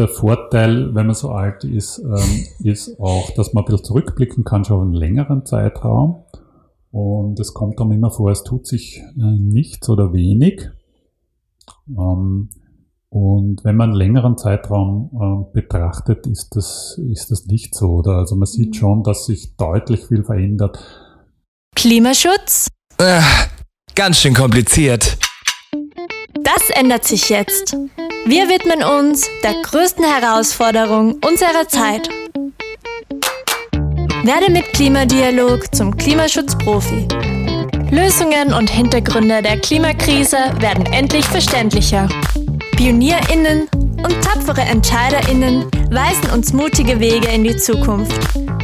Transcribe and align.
der 0.00 0.08
Vorteil, 0.08 0.94
wenn 0.94 1.06
man 1.06 1.14
so 1.14 1.30
alt 1.30 1.62
ist, 1.64 1.98
ähm, 1.98 2.46
ist 2.64 2.98
auch, 2.98 3.30
dass 3.32 3.52
man 3.52 3.62
ein 3.62 3.66
bisschen 3.66 3.84
zurückblicken 3.84 4.44
kann, 4.44 4.64
schon 4.64 4.80
einen 4.80 4.92
längeren 4.94 5.44
Zeitraum. 5.44 6.24
Und 6.90 7.38
es 7.38 7.54
kommt 7.54 7.78
dann 7.78 7.92
immer 7.92 8.10
vor, 8.10 8.30
es 8.30 8.42
tut 8.42 8.66
sich 8.66 8.98
äh, 8.98 9.22
nichts 9.22 9.88
oder 9.88 10.12
wenig. 10.12 10.70
Ähm, 11.88 12.48
und 13.10 13.64
wenn 13.64 13.76
man 13.76 13.90
einen 13.90 13.98
längeren 13.98 14.38
Zeitraum 14.38 15.10
äh, 15.52 15.52
betrachtet, 15.52 16.26
ist 16.26 16.56
das, 16.56 16.98
ist 17.12 17.30
das 17.30 17.46
nicht 17.46 17.74
so. 17.74 17.90
Oder? 17.96 18.12
Also 18.12 18.36
man 18.36 18.46
sieht 18.46 18.76
schon, 18.76 19.02
dass 19.02 19.26
sich 19.26 19.56
deutlich 19.56 20.06
viel 20.06 20.24
verändert. 20.24 20.78
Klimaschutz? 21.76 22.68
Äh, 22.98 23.20
ganz 23.94 24.18
schön 24.18 24.34
kompliziert. 24.34 25.18
Das 26.42 26.70
ändert 26.70 27.04
sich 27.04 27.28
jetzt. 27.28 27.76
Wir 28.30 28.48
widmen 28.48 28.84
uns 28.84 29.28
der 29.42 29.54
größten 29.60 30.04
Herausforderung 30.04 31.14
unserer 31.14 31.66
Zeit. 31.66 32.08
Werde 34.22 34.52
mit 34.52 34.72
Klimadialog 34.72 35.74
zum 35.74 35.96
Klimaschutzprofi. 35.96 37.08
Lösungen 37.90 38.52
und 38.52 38.70
Hintergründe 38.70 39.42
der 39.42 39.58
Klimakrise 39.58 40.36
werden 40.60 40.86
endlich 40.92 41.24
verständlicher. 41.24 42.08
PionierInnen 42.76 43.68
und 43.72 44.22
tapfere 44.22 44.60
EntscheiderInnen 44.60 45.64
weisen 45.90 46.30
uns 46.32 46.52
mutige 46.52 47.00
Wege 47.00 47.26
in 47.30 47.42
die 47.42 47.56
Zukunft. 47.56 48.16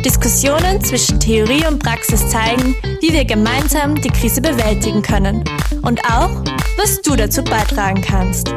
Diskussionen 0.07 0.81
zwischen 0.85 1.19
Theorie 1.19 1.67
und 1.67 1.83
Praxis 1.83 2.29
zeigen, 2.29 2.77
wie 3.01 3.13
wir 3.13 3.25
gemeinsam 3.25 4.01
die 4.01 4.09
Krise 4.09 4.41
bewältigen 4.41 5.03
können. 5.03 5.43
Und 5.83 6.01
auch, 6.05 6.31
was 6.77 7.03
du 7.03 7.17
dazu 7.17 7.43
beitragen 7.43 8.03
kannst. 8.03 8.55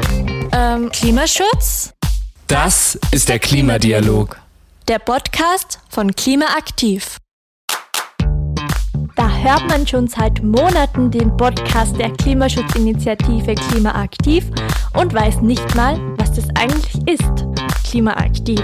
Ähm, 0.52 0.88
Klimaschutz? 0.92 1.92
Das 2.46 2.96
ist 3.10 3.28
der 3.28 3.40
Klimadialog. 3.40 4.38
Der 4.86 5.00
Podcast 5.00 5.80
von 5.88 6.14
Klimaaktiv. 6.14 7.16
Da 9.16 9.28
hört 9.28 9.66
man 9.68 9.88
schon 9.88 10.06
seit 10.06 10.44
Monaten 10.44 11.10
den 11.10 11.36
Podcast 11.36 11.98
der 11.98 12.12
Klimaschutzinitiative 12.12 13.56
Klimaaktiv 13.56 14.44
und 14.94 15.12
weiß 15.12 15.40
nicht 15.40 15.74
mal, 15.74 15.98
was 16.16 16.32
das 16.32 16.44
eigentlich 16.54 16.94
ist. 17.08 17.44
Klimaaktiv. 17.90 18.62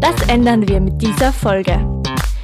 Das 0.00 0.14
ändern 0.28 0.68
wir 0.68 0.80
mit 0.80 1.02
dieser 1.02 1.32
Folge. 1.32 1.76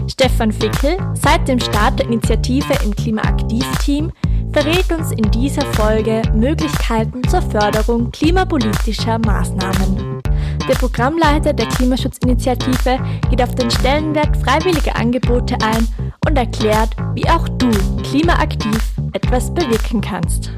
Stefan 0.08 0.50
Fickel, 0.50 0.98
seit 1.14 1.47
dem 1.47 1.61
Start 1.61 2.00
der 2.00 2.06
Initiative 2.06 2.74
im 2.84 2.94
Klimaaktiv-Team, 2.94 4.11
verrät 4.52 4.91
uns 4.91 5.12
in 5.12 5.30
dieser 5.30 5.64
Folge 5.74 6.22
Möglichkeiten 6.34 7.22
zur 7.28 7.42
Förderung 7.42 8.11
klimapolitischer 8.11 9.19
Maßnahmen. 9.20 10.20
Der 10.69 10.74
Programmleiter 10.74 11.52
der 11.52 11.66
Klimaschutzinitiative 11.69 12.98
geht 13.30 13.41
auf 13.41 13.55
den 13.55 13.70
Stellenwert 13.70 14.36
freiwilliger 14.36 14.96
Angebote 14.96 15.56
ein 15.62 15.86
und 16.27 16.36
erklärt, 16.36 16.91
wie 17.14 17.28
auch 17.28 17.48
du 17.50 17.70
klimaaktiv 18.02 18.94
etwas 19.12 19.55
bewirken 19.55 20.00
kannst. 20.00 20.50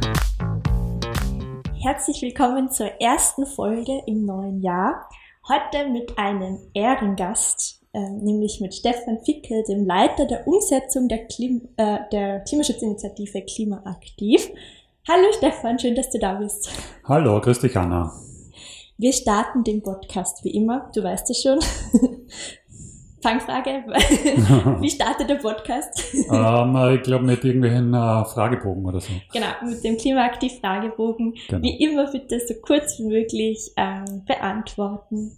Herzlich 1.82 2.22
willkommen 2.22 2.70
zur 2.70 2.86
ersten 3.02 3.44
Folge 3.44 4.00
im 4.06 4.24
neuen 4.24 4.62
Jahr. 4.62 5.08
Heute 5.48 5.88
mit 5.88 6.18
einem 6.18 6.58
Ehrengast, 6.74 7.80
äh, 7.92 8.00
nämlich 8.00 8.60
mit 8.60 8.74
Stefan 8.74 9.20
Fickel, 9.24 9.62
dem 9.62 9.86
Leiter 9.86 10.26
der 10.26 10.44
Umsetzung 10.48 11.06
der, 11.08 11.24
Klim 11.28 11.68
äh, 11.76 11.98
der 12.10 12.40
Klimaschutzinitiative 12.40 13.42
Klimaaktiv. 13.42 14.50
Hallo 15.06 15.26
Stefan, 15.36 15.78
schön, 15.78 15.94
dass 15.94 16.10
du 16.10 16.18
da 16.18 16.34
bist. 16.34 16.68
Hallo, 17.04 17.40
grüß 17.40 17.60
dich 17.60 17.76
Anna. 17.76 18.12
Wir 18.98 19.12
starten 19.12 19.62
den 19.62 19.84
Podcast 19.84 20.42
wie 20.42 20.50
immer, 20.50 20.90
du 20.92 21.04
weißt 21.04 21.30
es 21.30 21.40
schon. 21.40 21.60
Fangfrage, 23.22 23.70
wie 24.80 24.90
startet 24.90 25.30
der 25.30 25.36
Podcast? 25.36 26.14
ähm, 26.14 26.94
ich 26.94 27.02
glaube 27.02 27.24
mit 27.24 27.42
irgendwelchen 27.44 27.94
äh, 27.94 28.24
Fragebogen 28.24 28.84
oder 28.84 29.00
so. 29.00 29.12
Genau, 29.32 29.46
mit 29.64 29.82
dem 29.82 29.96
Klimaaktiv-Fragebogen. 29.96 31.34
Genau. 31.48 31.62
Wie 31.62 31.82
immer 31.82 32.10
bitte 32.10 32.38
so 32.40 32.54
kurz 32.60 32.98
wie 32.98 33.04
möglich 33.04 33.72
ähm, 33.76 34.24
beantworten. 34.26 35.32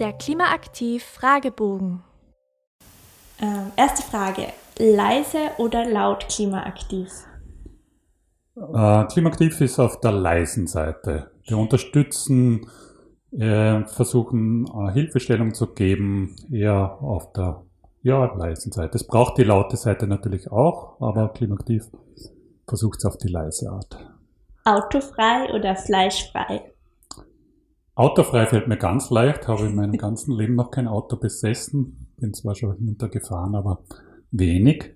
Der 0.00 0.12
Klimaaktiv-Fragebogen. 0.12 2.02
Ähm, 3.40 3.72
erste 3.76 4.02
Frage, 4.02 4.46
leise 4.78 5.50
oder 5.58 5.84
laut 5.84 6.28
klimaaktiv? 6.28 7.10
Äh, 8.56 9.04
klimaaktiv 9.06 9.60
ist 9.60 9.78
auf 9.78 10.00
der 10.00 10.12
leisen 10.12 10.66
Seite. 10.66 11.30
Wir 11.46 11.58
unterstützen, 11.58 12.62
äh, 12.62 12.85
versuchen 13.30 14.66
äh, 14.66 14.92
Hilfestellung 14.92 15.54
zu 15.54 15.74
geben, 15.74 16.36
eher 16.50 16.98
auf 17.02 17.32
der 17.32 17.62
ja, 18.02 18.24
leisen 18.36 18.72
Seite. 18.72 18.96
Es 18.96 19.06
braucht 19.06 19.36
die 19.38 19.44
laute 19.44 19.76
Seite 19.76 20.06
natürlich 20.06 20.50
auch, 20.50 21.00
aber 21.00 21.28
klimaaktiv 21.30 21.90
versucht 22.66 22.98
es 22.98 23.04
auf 23.04 23.16
die 23.18 23.28
leise 23.28 23.70
Art. 23.70 23.98
Autofrei 24.64 25.52
oder 25.52 25.76
fleischfrei? 25.76 26.72
Autofrei 27.94 28.46
fällt 28.46 28.68
mir 28.68 28.76
ganz 28.76 29.10
leicht, 29.10 29.48
habe 29.48 29.66
in 29.66 29.74
meinem 29.74 29.96
ganzen 29.96 30.36
Leben 30.36 30.54
noch 30.54 30.70
kein 30.70 30.86
Auto 30.86 31.16
besessen, 31.16 32.12
bin 32.16 32.34
zwar 32.34 32.54
schon 32.54 32.76
hintergefahren, 32.76 33.54
aber 33.54 33.84
wenig. 34.30 34.94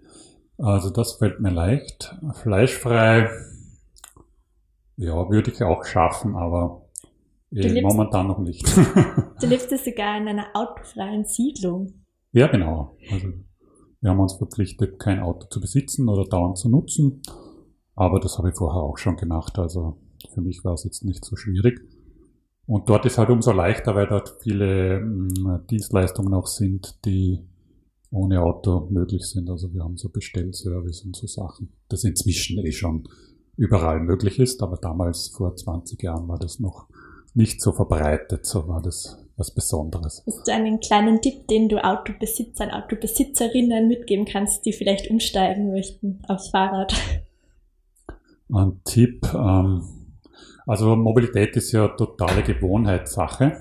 Also 0.59 0.91
das 0.91 1.15
fällt 1.15 1.41
mir 1.41 1.51
leicht. 1.51 2.15
Fleischfrei 2.35 3.31
ja, 4.97 5.31
würde 5.31 5.51
ich 5.51 5.63
auch 5.63 5.85
schaffen, 5.85 6.37
aber 6.37 6.83
eh, 7.53 7.69
lebst, 7.69 7.83
momentan 7.83 8.29
noch 8.29 8.39
nicht. 8.39 8.65
du 9.41 9.47
lebst 9.47 9.71
ja 9.71 9.79
sogar 9.79 10.17
in 10.19 10.29
einer 10.29 10.47
autofreien 10.55 11.25
Siedlung. 11.25 12.05
Ja, 12.33 12.47
genau. 12.47 12.97
Also 13.11 13.29
wir 14.01 14.11
haben 14.11 14.21
uns 14.21 14.35
verpflichtet, 14.35 14.99
kein 14.99 15.21
Auto 15.21 15.47
zu 15.49 15.61
besitzen 15.61 16.09
oder 16.09 16.25
dauernd 16.25 16.59
zu 16.59 16.69
nutzen. 16.69 17.23
Aber 17.95 18.21
das 18.21 18.39
habe 18.39 18.51
ich 18.51 18.57
vorher 18.57 18.83
auch 18.83 18.97
schon 18.97 19.17
gemacht. 19.17 19.59
Also 19.59 19.99
für 20.33 20.41
mich 20.41 20.65
war 20.65 20.75
es 20.75 20.85
jetzt 20.85 21.05
nicht 21.05 21.25
so 21.25 21.37
schwierig. 21.37 21.81
Und 22.67 22.89
dort 22.89 23.05
ist 23.05 23.19
halt 23.19 23.31
umso 23.31 23.53
leichter, 23.53 23.95
weil 23.97 24.07
dort 24.07 24.37
viele 24.43 25.01
mh, 25.01 25.65
Dienstleistungen 25.71 26.33
auch 26.35 26.47
sind, 26.47 27.05
die 27.05 27.41
ohne 28.11 28.43
Auto 28.43 28.89
möglich 28.91 29.25
sind. 29.27 29.51
Also 29.51 29.73
wir 29.75 29.83
haben 29.83 29.97
so 29.97 30.09
Bestellservice 30.09 31.03
und 31.05 31.17
so 31.17 31.27
Sachen. 31.27 31.73
Das 31.89 32.05
inzwischen 32.05 32.65
eh 32.65 32.73
schon 32.73 33.09
überall 33.57 34.01
möglich 34.01 34.39
ist, 34.39 34.63
aber 34.63 34.77
damals 34.77 35.29
vor 35.29 35.55
20 35.55 36.03
Jahren 36.03 36.29
war 36.29 36.39
das 36.39 36.61
noch 36.61 36.89
nicht 37.35 37.61
so 37.61 37.73
verbreitet, 37.73 38.47
so 38.47 38.67
war 38.69 38.83
das 38.83 39.21
was 39.41 39.51
Besonderes. 39.51 40.23
Hast 40.27 40.47
du 40.47 40.53
einen 40.53 40.81
kleinen 40.81 41.21
Tipp, 41.21 41.49
den 41.49 41.69
du 41.69 41.83
Autobesitzern, 41.83 42.71
Autobesitzerinnen 42.71 43.89
mitgeben 43.89 44.27
kannst, 44.27 44.67
die 44.67 44.73
vielleicht 44.73 45.11
umsteigen 45.11 45.73
möchten 45.73 46.23
aufs 46.29 46.51
Fahrrad? 46.51 46.95
Ein 48.53 48.81
Tipp, 48.85 49.27
ähm, 49.35 49.83
also 50.67 50.95
Mobilität 50.95 51.57
ist 51.57 51.73
ja 51.73 51.89
totale 51.89 52.43
Gewohnheitssache. 52.43 53.57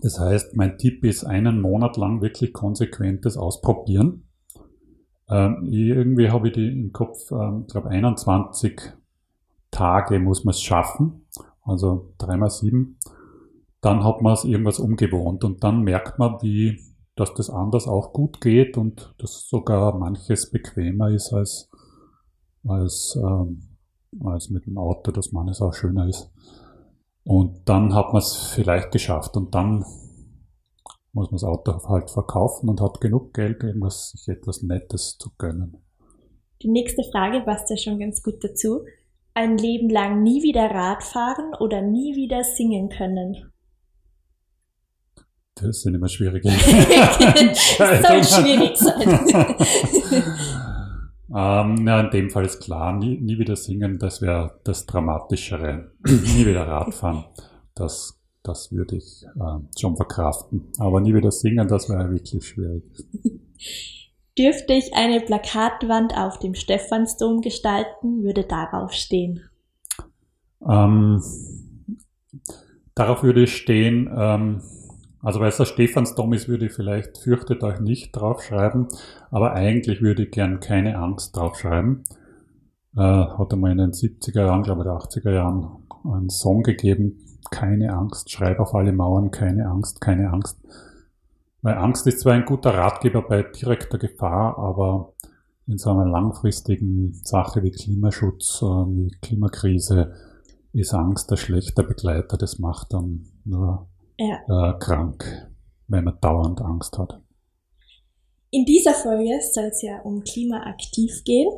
Das 0.00 0.20
heißt, 0.20 0.56
mein 0.56 0.78
Tipp 0.78 1.04
ist, 1.04 1.24
einen 1.24 1.60
Monat 1.60 1.96
lang 1.96 2.22
wirklich 2.22 2.52
konsequentes 2.52 3.36
Ausprobieren. 3.36 4.28
Ähm, 5.28 5.66
irgendwie 5.70 6.30
habe 6.30 6.48
ich 6.48 6.54
die 6.54 6.68
im 6.68 6.92
Kopf, 6.92 7.30
ähm, 7.32 7.66
glaube 7.66 7.88
21 7.88 8.80
Tage 9.70 10.18
muss 10.20 10.44
man 10.44 10.52
es 10.52 10.62
schaffen, 10.62 11.23
also 11.64 12.14
dreimal 12.18 12.50
sieben. 12.50 12.98
Dann 13.80 14.04
hat 14.04 14.22
man 14.22 14.32
es 14.34 14.44
irgendwas 14.44 14.78
umgewohnt 14.78 15.44
und 15.44 15.62
dann 15.62 15.82
merkt 15.82 16.18
man, 16.18 16.40
wie, 16.40 16.80
dass 17.16 17.34
das 17.34 17.50
anders 17.50 17.86
auch 17.86 18.12
gut 18.12 18.40
geht 18.40 18.76
und 18.76 19.14
dass 19.18 19.48
sogar 19.48 19.98
manches 19.98 20.50
bequemer 20.50 21.10
ist 21.10 21.32
als, 21.32 21.70
als, 22.66 23.18
ähm, 23.22 23.76
als 24.24 24.50
mit 24.50 24.66
dem 24.66 24.78
Auto, 24.78 25.10
dass 25.10 25.32
manches 25.32 25.60
auch 25.60 25.74
schöner 25.74 26.08
ist. 26.08 26.30
Und 27.24 27.68
dann 27.68 27.94
hat 27.94 28.12
man 28.12 28.20
es 28.20 28.52
vielleicht 28.54 28.90
geschafft 28.92 29.36
und 29.36 29.54
dann 29.54 29.84
muss 31.12 31.30
man 31.30 31.36
das 31.36 31.44
Auto 31.44 31.72
halt 31.88 32.10
verkaufen 32.10 32.68
und 32.68 32.80
hat 32.80 33.00
genug 33.00 33.32
Geld, 33.34 33.62
irgendwas, 33.62 34.10
sich 34.10 34.28
etwas 34.28 34.62
Nettes 34.62 35.16
zu 35.18 35.30
gönnen. 35.38 35.78
Die 36.62 36.68
nächste 36.68 37.02
Frage 37.04 37.40
passt 37.42 37.70
ja 37.70 37.76
schon 37.76 37.98
ganz 37.98 38.22
gut 38.22 38.42
dazu 38.42 38.84
ein 39.34 39.58
Leben 39.58 39.90
lang 39.90 40.22
nie 40.22 40.42
wieder 40.42 40.70
Rad 40.70 41.02
fahren 41.02 41.52
oder 41.58 41.82
nie 41.82 42.14
wieder 42.14 42.44
singen 42.44 42.88
können? 42.88 43.50
Das 45.56 45.82
sind 45.82 45.94
immer 45.94 46.08
schwierige 46.08 46.48
das 46.48 47.78
soll 47.78 48.24
schwierig 48.24 48.76
sein. 48.76 49.56
ähm, 51.76 51.86
ja, 51.86 52.00
in 52.00 52.10
dem 52.10 52.30
Fall 52.30 52.44
ist 52.44 52.60
klar, 52.60 52.92
nie, 52.96 53.20
nie 53.20 53.38
wieder 53.38 53.54
singen, 53.54 53.98
das 53.98 54.20
wäre 54.20 54.60
das 54.64 54.86
Dramatischere. 54.86 55.92
nie 56.06 56.46
wieder 56.46 56.66
Radfahren, 56.66 57.24
das, 57.74 58.20
das 58.42 58.72
würde 58.72 58.96
ich 58.96 59.24
äh, 59.36 59.78
schon 59.78 59.96
verkraften. 59.96 60.72
Aber 60.78 61.00
nie 61.00 61.14
wieder 61.14 61.30
singen, 61.30 61.68
das 61.68 61.88
wäre 61.88 62.10
wirklich 62.10 62.44
schwierig. 62.46 62.82
Dürfte 64.38 64.72
ich 64.72 64.94
eine 64.94 65.20
Plakatwand 65.20 66.16
auf 66.16 66.38
dem 66.38 66.54
Stephansdom 66.54 67.40
gestalten, 67.40 68.22
würde 68.24 68.44
darauf 68.44 68.92
stehen. 68.92 69.48
Ähm, 70.66 71.22
darauf 72.94 73.22
würde 73.22 73.44
ich 73.44 73.56
stehen, 73.56 74.10
ähm, 74.16 74.62
also 75.22 75.40
weil 75.40 75.48
es 75.48 75.56
der 75.56 75.64
Stephansdom 75.64 76.32
ist, 76.32 76.48
würde 76.48 76.66
ich 76.66 76.72
vielleicht 76.72 77.18
fürchtet 77.18 77.62
euch 77.62 77.80
nicht 77.80 78.12
draufschreiben, 78.12 78.88
aber 79.30 79.54
eigentlich 79.54 80.02
würde 80.02 80.24
ich 80.24 80.30
gern 80.30 80.60
keine 80.60 80.98
Angst 80.98 81.36
draufschreiben. 81.36 82.04
Äh, 82.96 83.00
hat 83.00 83.52
einmal 83.52 83.72
in 83.72 83.78
den 83.78 83.92
70er 83.92 84.46
Jahren, 84.46 84.62
glaube 84.62 84.82
ich, 84.82 84.84
der 84.84 84.94
80er 84.94 85.32
Jahren 85.32 85.84
einen 86.04 86.28
Song 86.28 86.62
gegeben, 86.62 87.18
keine 87.50 87.94
Angst, 87.94 88.30
schreib 88.30 88.60
auf 88.60 88.74
alle 88.74 88.92
Mauern, 88.92 89.30
keine 89.30 89.66
Angst, 89.66 90.00
keine 90.00 90.30
Angst. 90.30 90.58
Weil 91.64 91.78
Angst 91.78 92.06
ist 92.06 92.20
zwar 92.20 92.34
ein 92.34 92.44
guter 92.44 92.74
Ratgeber 92.74 93.22
bei 93.22 93.42
direkter 93.42 93.96
Gefahr, 93.96 94.58
aber 94.58 95.14
in 95.66 95.78
so 95.78 95.88
einer 95.88 96.04
langfristigen 96.04 97.14
Sache 97.24 97.62
wie 97.62 97.70
Klimaschutz, 97.70 98.60
äh, 98.60 98.66
wie 98.66 99.10
Klimakrise, 99.22 100.12
ist 100.74 100.92
Angst 100.92 101.30
ein 101.30 101.38
schlechter 101.38 101.82
Begleiter. 101.82 102.36
Das 102.36 102.58
macht 102.58 102.92
dann 102.92 103.24
nur 103.46 103.88
ja. 104.18 104.40
äh, 104.46 104.78
krank, 104.78 105.24
wenn 105.88 106.04
man 106.04 106.18
dauernd 106.20 106.60
Angst 106.60 106.98
hat. 106.98 107.18
In 108.50 108.66
dieser 108.66 108.92
Folge 108.92 109.40
soll 109.40 109.70
es 109.72 109.80
ja 109.80 110.02
um 110.02 110.22
Klimaaktiv 110.22 111.24
gehen, 111.24 111.48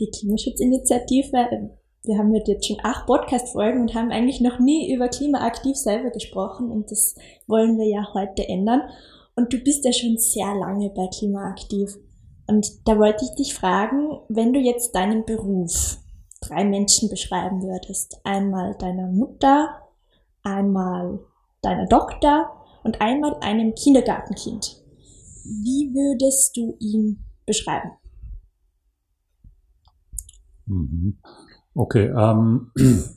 die 0.00 0.10
Klimaschutzinitiative. 0.10 1.76
Wir 2.04 2.16
haben 2.16 2.34
jetzt 2.34 2.66
schon 2.66 2.78
acht 2.82 3.04
Podcast-Folgen 3.04 3.82
und 3.82 3.94
haben 3.94 4.12
eigentlich 4.12 4.40
noch 4.40 4.58
nie 4.58 4.94
über 4.94 5.08
Klimaaktiv 5.08 5.76
selber 5.76 6.08
gesprochen 6.08 6.70
und 6.70 6.90
das 6.90 7.16
wollen 7.46 7.76
wir 7.76 7.86
ja 7.86 8.14
heute 8.14 8.48
ändern. 8.48 8.80
Und 9.34 9.52
du 9.52 9.58
bist 9.58 9.84
ja 9.84 9.92
schon 9.92 10.18
sehr 10.18 10.54
lange 10.54 10.90
bei 10.90 11.08
Klimaaktiv. 11.08 11.96
Und 12.46 12.86
da 12.86 12.98
wollte 12.98 13.24
ich 13.24 13.34
dich 13.36 13.54
fragen, 13.54 14.18
wenn 14.28 14.52
du 14.52 14.60
jetzt 14.60 14.94
deinen 14.94 15.24
Beruf 15.24 15.98
drei 16.42 16.64
Menschen 16.64 17.08
beschreiben 17.08 17.62
würdest, 17.62 18.20
einmal 18.24 18.74
deiner 18.74 19.06
Mutter, 19.06 19.82
einmal 20.42 21.20
deiner 21.62 21.88
Tochter 21.88 22.50
und 22.82 23.00
einmal 23.00 23.36
einem 23.40 23.74
Kindergartenkind, 23.74 24.82
wie 25.44 25.94
würdest 25.94 26.56
du 26.56 26.76
ihn 26.80 27.24
beschreiben? 27.46 27.92
Mhm. 30.66 31.18
Okay, 31.74 32.06
ähm, 32.06 32.70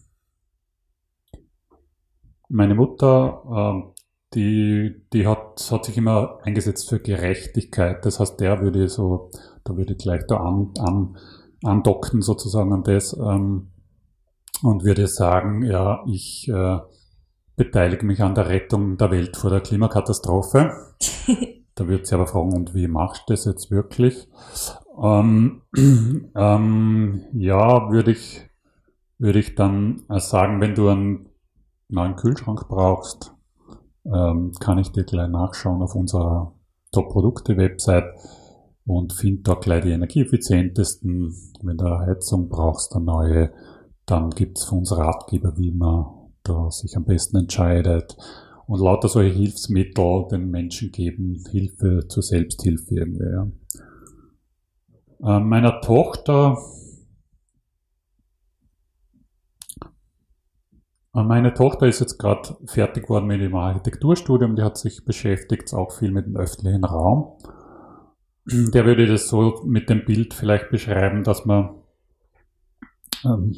meine 2.49 2.75
Mutter 2.75 3.43
ähm, 3.45 3.94
die, 4.35 5.01
die 5.13 5.25
hat, 5.25 5.67
hat 5.71 5.85
sich 5.85 5.97
immer 5.97 6.39
eingesetzt 6.43 6.89
für 6.89 6.99
Gerechtigkeit. 6.99 8.05
Das 8.05 8.19
heißt, 8.19 8.39
der 8.39 8.61
würde 8.61 8.87
so, 8.89 9.31
da 9.63 9.75
würde 9.77 9.93
ich 9.93 9.99
gleich 9.99 10.25
da 10.27 10.37
an, 10.37 10.73
an, 10.77 11.17
andocken 11.63 12.21
sozusagen 12.21 12.73
an 12.73 12.83
das 12.83 13.13
ähm, 13.13 13.71
und 14.61 14.83
würde 14.83 15.07
sagen, 15.07 15.63
ja, 15.63 16.03
ich 16.05 16.49
äh, 16.49 16.79
beteilige 17.55 18.05
mich 18.05 18.21
an 18.21 18.35
der 18.35 18.49
Rettung 18.49 18.97
der 18.97 19.11
Welt 19.11 19.37
vor 19.37 19.49
der 19.49 19.61
Klimakatastrophe. 19.61 20.71
da 21.75 21.87
wird 21.87 22.05
sie 22.05 22.15
aber 22.15 22.27
fragen, 22.27 22.53
und 22.53 22.75
wie 22.75 22.87
machst 22.87 23.23
du 23.27 23.33
das 23.33 23.45
jetzt 23.45 23.71
wirklich? 23.71 24.27
Ähm, 25.01 25.61
ähm, 26.35 27.23
ja, 27.33 27.89
würde 27.91 28.11
ich, 28.11 28.49
würde 29.17 29.39
ich 29.39 29.55
dann 29.55 30.03
sagen, 30.09 30.59
wenn 30.59 30.75
du 30.75 30.89
einen 30.89 31.29
neuen 31.87 32.15
Kühlschrank 32.15 32.67
brauchst, 32.67 33.34
ähm, 34.13 34.51
kann 34.59 34.77
ich 34.77 34.91
dir 34.91 35.03
gleich 35.03 35.29
nachschauen 35.29 35.81
auf 35.81 35.95
unserer 35.95 36.53
Top-Produkte-Website 36.91 38.05
und 38.85 39.13
finde 39.13 39.43
da 39.43 39.55
gleich 39.55 39.83
die 39.83 39.91
energieeffizientesten. 39.91 41.33
Wenn 41.61 41.77
du 41.77 41.99
Heizung 41.99 42.49
brauchst, 42.49 42.95
eine 42.95 43.05
neue, 43.05 43.51
dann 44.05 44.29
gibt's 44.29 44.65
von 44.65 44.79
uns 44.79 44.95
Ratgeber, 44.95 45.57
wie 45.57 45.71
man 45.71 46.05
da 46.43 46.69
sich 46.69 46.95
am 46.95 47.05
besten 47.05 47.37
entscheidet. 47.37 48.15
Und 48.67 48.79
lauter 48.79 49.09
solche 49.09 49.35
Hilfsmittel 49.35 50.27
den 50.31 50.49
Menschen 50.49 50.91
geben, 50.91 51.43
Hilfe 51.51 52.07
zur 52.07 52.23
Selbsthilfe 52.23 52.95
irgendwie. 52.95 53.25
Ja. 53.25 53.47
Ähm, 55.37 55.49
meiner 55.49 55.81
Tochter 55.81 56.57
Meine 61.23 61.53
Tochter 61.53 61.87
ist 61.87 62.01
jetzt 62.01 62.17
gerade 62.17 62.57
fertig 62.65 63.03
geworden 63.03 63.27
mit 63.27 63.39
dem 63.39 63.55
Architekturstudium, 63.55 64.57
die 64.57 64.63
hat 64.63 64.77
sich 64.77 65.05
beschäftigt 65.05 65.73
auch 65.73 65.93
viel 65.93 66.11
mit 66.11 66.25
dem 66.25 66.35
öffentlichen 66.35 66.83
Raum. 66.83 67.37
Der 68.45 68.85
würde 68.85 69.07
das 69.07 69.29
so 69.29 69.61
mit 69.65 69.89
dem 69.89 70.03
Bild 70.03 70.33
vielleicht 70.33 70.69
beschreiben, 70.71 71.23
dass 71.23 71.45
man, 71.45 71.75
ähm, 73.23 73.55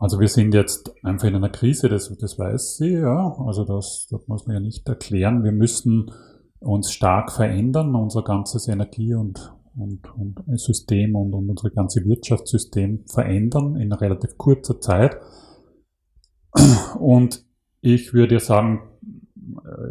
also 0.00 0.18
wir 0.18 0.26
sind 0.26 0.54
jetzt 0.54 0.92
einfach 1.04 1.28
in 1.28 1.36
einer 1.36 1.50
Krise, 1.50 1.88
das, 1.88 2.12
das 2.18 2.36
weiß 2.36 2.78
sie, 2.78 2.94
ja, 2.94 3.36
also 3.46 3.64
das, 3.64 4.08
das 4.10 4.26
muss 4.26 4.44
man 4.48 4.56
ja 4.56 4.60
nicht 4.60 4.88
erklären. 4.88 5.44
Wir 5.44 5.52
müssen 5.52 6.10
uns 6.58 6.90
stark 6.90 7.30
verändern, 7.30 7.94
unser 7.94 8.24
ganzes 8.24 8.66
Energie- 8.66 9.14
und, 9.14 9.54
und, 9.76 10.12
und 10.16 10.42
System 10.58 11.14
und, 11.14 11.32
und 11.32 11.48
unser 11.48 11.70
ganzes 11.70 12.04
Wirtschaftssystem 12.04 13.04
verändern 13.06 13.76
in 13.76 13.92
relativ 13.92 14.36
kurzer 14.36 14.80
Zeit. 14.80 15.16
Und 16.98 17.44
ich 17.80 18.14
würde 18.14 18.40
sagen, 18.40 18.82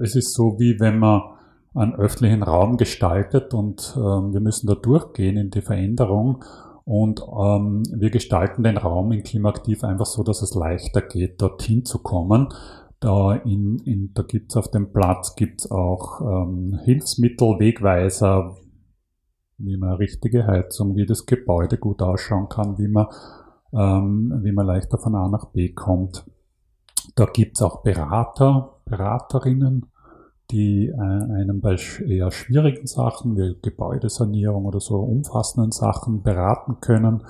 es 0.02 0.16
ist 0.16 0.34
so, 0.34 0.60
wie 0.60 0.80
wenn 0.80 1.00
man 1.00 1.22
einen 1.76 1.96
öffentlichen 1.96 2.44
Raum 2.44 2.78
gestaltet 2.78 3.54
und 3.54 3.94
ähm, 3.98 4.34
wir 4.34 4.42
müssen 4.42 4.68
da 4.68 4.76
durchgehen 4.76 5.38
in 5.38 5.50
die 5.50 5.62
Veränderung 5.62 6.44
und 6.86 7.22
ähm, 7.22 7.84
wir 7.96 8.10
gestalten 8.10 8.64
den 8.64 8.78
Raum 8.78 9.12
in 9.12 9.24
Klimaaktiv 9.24 9.84
einfach 9.84 10.06
so, 10.06 10.24
dass 10.24 10.42
es 10.42 10.54
leichter 10.54 11.02
geht, 11.02 11.42
dorthin 11.42 11.86
zu 11.86 12.00
kommen. 12.00 12.50
Da, 13.00 13.34
in, 13.34 13.80
in, 13.80 14.12
da 14.14 14.24
gibt's 14.24 14.56
auf 14.56 14.70
dem 14.70 14.92
Platz 14.92 15.36
gibt's 15.36 15.70
auch 15.70 16.22
ähm, 16.22 16.80
Hilfsmittel, 16.84 17.60
Wegweiser, 17.60 18.56
wie 19.58 19.78
man 19.78 19.96
richtige 19.96 20.46
Heizung, 20.46 20.96
wie 20.96 21.06
das 21.06 21.26
Gebäude 21.26 21.78
gut 21.78 22.02
ausschauen 22.02 22.50
kann, 22.50 22.78
wie 22.78 22.88
man, 22.88 23.08
ähm, 23.74 24.42
wie 24.44 24.52
man 24.52 24.68
leichter 24.68 24.98
von 24.98 25.16
A 25.16 25.28
nach 25.28 25.46
B 25.52 25.74
kommt. 25.74 26.26
Da 27.16 27.26
gibt's 27.26 27.62
auch 27.62 27.84
Berater, 27.84 28.78
Beraterinnen, 28.86 29.88
die 30.52 30.88
äh, 30.88 30.94
einem 31.00 31.62
bei 31.62 31.78
eher 32.06 32.32
schwierigen 32.32 32.88
Sachen 32.88 33.38
wie 33.38 33.58
Gebäudesanierung 33.62 34.66
oder 34.66 34.80
so 34.80 35.00
umfassenden 35.00 35.72
Sachen 35.72 36.22
beraten 36.22 36.80
können. 36.80 37.24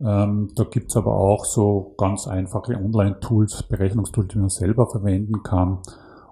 Ähm, 0.00 0.50
da 0.56 0.64
gibt's 0.64 0.96
aber 0.96 1.14
auch 1.14 1.44
so 1.44 1.94
ganz 1.98 2.26
einfache 2.26 2.74
Online-Tools, 2.74 3.64
Berechnungstools, 3.64 4.28
die 4.28 4.38
man 4.38 4.48
selber 4.48 4.88
verwenden 4.88 5.42
kann. 5.42 5.78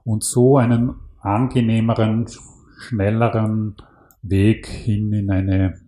Und 0.05 0.25
so 0.25 0.57
einen 0.57 0.97
angenehmeren, 1.21 2.27
schnelleren 2.79 3.77
Weg 4.23 4.67
hin 4.67 5.13
in 5.13 5.31
eine 5.31 5.81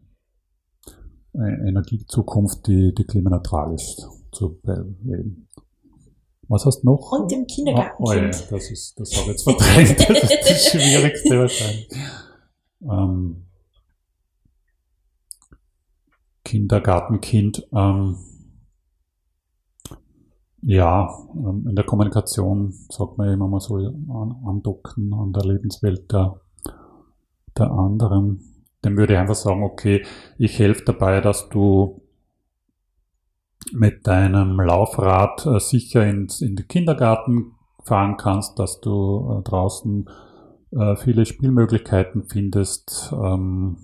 äh, 1.35 1.69
Energiezukunft, 1.69 2.67
die, 2.67 2.95
die 2.95 3.05
klimaneutral 3.05 3.75
ist, 3.75 4.09
zu 4.33 4.59
wählen. 4.63 5.49
Was 6.51 6.67
hast 6.67 6.81
du 6.81 6.87
noch? 6.87 7.13
Und 7.13 7.31
dem 7.31 7.47
Kindergartenkind. 7.47 8.01
Oh, 8.01 8.11
oh 8.11 8.13
ja, 8.13 8.27
das 8.27 8.71
ist, 8.73 8.99
das 8.99 9.13
habe 9.13 9.23
ich 9.23 9.29
jetzt 9.29 9.45
verdrängt. 9.45 9.99
Das 10.09 10.31
ist 10.31 10.51
das 10.51 10.67
Schwierigste 10.67 11.39
wahrscheinlich. 11.39 11.89
Ähm, 12.83 13.47
Kindergartenkind. 16.43 17.69
Ähm, 17.73 18.17
ja, 20.63 21.09
ähm, 21.37 21.69
in 21.69 21.77
der 21.77 21.85
Kommunikation 21.85 22.73
sagt 22.89 23.17
man 23.17 23.33
immer 23.33 23.47
mal 23.47 23.61
so 23.61 23.77
an, 23.77 24.43
andocken 24.45 25.15
an 25.15 25.33
der 25.33 25.45
Lebenswelt 25.45 26.11
der, 26.11 26.41
der 27.57 27.71
anderen. 27.71 28.65
Dem 28.85 28.97
würde 28.97 29.13
ich 29.13 29.19
einfach 29.21 29.37
sagen, 29.37 29.63
okay, 29.63 30.05
ich 30.37 30.59
helfe 30.59 30.85
dabei, 30.85 31.21
dass 31.21 31.49
du 31.49 32.00
mit 33.73 34.07
deinem 34.07 34.61
Laufrad 34.61 35.47
äh, 35.47 35.61
sicher 35.61 36.07
ins, 36.07 36.41
in 36.41 36.57
den 36.57 36.69
Kindergarten 36.69 37.53
fahren 37.85 38.17
kannst, 38.17 38.59
dass 38.59 38.81
du 38.81 39.39
äh, 39.39 39.43
draußen 39.43 40.09
äh, 40.73 40.97
viele 40.97 41.27
Spielmöglichkeiten 41.27 42.25
findest, 42.25 43.13
ähm, 43.13 43.79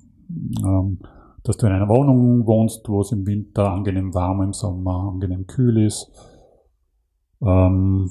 ähm, 0.63 1.01
dass 1.45 1.57
du 1.57 1.67
in 1.67 1.73
einer 1.73 1.89
Wohnung 1.89 2.47
wohnst, 2.47 2.89
wo 2.89 3.01
es 3.01 3.13
im 3.13 3.27
Winter 3.27 3.71
angenehm 3.71 4.15
warm, 4.15 4.43
im 4.43 4.53
Sommer 4.53 5.13
angenehm 5.13 5.47
kühl 5.47 5.85
ist 5.85 6.11
ähm, 7.41 8.11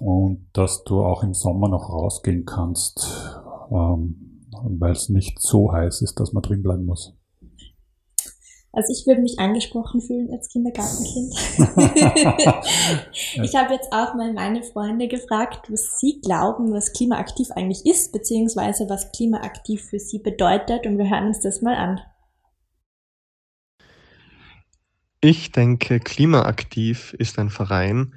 und 0.00 0.46
dass 0.52 0.84
du 0.84 1.00
auch 1.00 1.22
im 1.24 1.34
Sommer 1.34 1.68
noch 1.68 1.88
rausgehen 1.88 2.44
kannst, 2.44 3.32
weil 3.70 4.92
es 4.92 5.08
nicht 5.08 5.40
so 5.40 5.72
heiß 5.72 6.02
ist, 6.02 6.20
dass 6.20 6.32
man 6.32 6.42
drin 6.42 6.62
bleiben 6.62 6.84
muss. 6.84 7.16
Also 8.76 8.92
ich 8.92 9.06
würde 9.06 9.22
mich 9.22 9.38
angesprochen 9.38 10.02
fühlen 10.02 10.28
als 10.30 10.50
Kindergartenkind. 10.50 11.34
ich 13.42 13.54
habe 13.56 13.72
jetzt 13.72 13.90
auch 13.90 14.14
mal 14.14 14.34
meine 14.34 14.62
Freunde 14.62 15.08
gefragt, 15.08 15.72
was 15.72 15.98
sie 15.98 16.20
glauben, 16.20 16.74
was 16.74 16.92
klimaaktiv 16.92 17.50
eigentlich 17.52 17.86
ist, 17.86 18.12
beziehungsweise 18.12 18.86
was 18.90 19.12
klimaaktiv 19.12 19.82
für 19.88 19.98
sie 19.98 20.18
bedeutet. 20.18 20.86
Und 20.86 20.98
wir 20.98 21.08
hören 21.08 21.28
uns 21.28 21.40
das 21.40 21.62
mal 21.62 21.74
an. 21.74 22.00
Ich 25.22 25.52
denke, 25.52 25.98
klimaaktiv 25.98 27.14
ist 27.14 27.38
ein 27.38 27.48
Verein, 27.48 28.14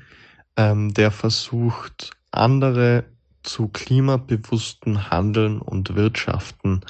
ähm, 0.58 0.94
der 0.94 1.12
versucht, 1.12 2.12
andere 2.32 3.06
zu 3.44 3.70
klimabewussten 3.70 5.10
Handeln 5.10 5.62
und 5.62 5.96
Wirtschaften 5.96 6.82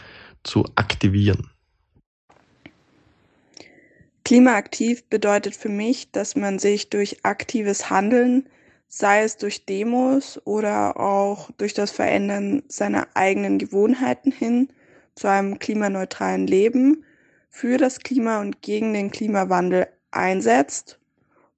zu 0.43 0.65
aktivieren. 0.73 1.51
Klimaaktiv 4.29 5.05
bedeutet 5.05 5.55
für 5.55 5.69
mich, 5.69 6.11
dass 6.11 6.35
man 6.35 6.59
sich 6.59 6.91
durch 6.91 7.25
aktives 7.25 7.89
Handeln, 7.89 8.47
sei 8.87 9.23
es 9.23 9.37
durch 9.37 9.65
Demos 9.65 10.39
oder 10.45 10.99
auch 10.99 11.49
durch 11.57 11.73
das 11.73 11.89
Verändern 11.89 12.61
seiner 12.67 13.07
eigenen 13.15 13.57
Gewohnheiten 13.57 14.31
hin 14.31 14.69
zu 15.15 15.27
einem 15.29 15.57
klimaneutralen 15.57 16.45
Leben 16.45 17.05
für 17.49 17.79
das 17.79 18.01
Klima 18.01 18.39
und 18.39 18.61
gegen 18.61 18.93
den 18.93 19.09
Klimawandel 19.09 19.87
einsetzt. 20.11 20.99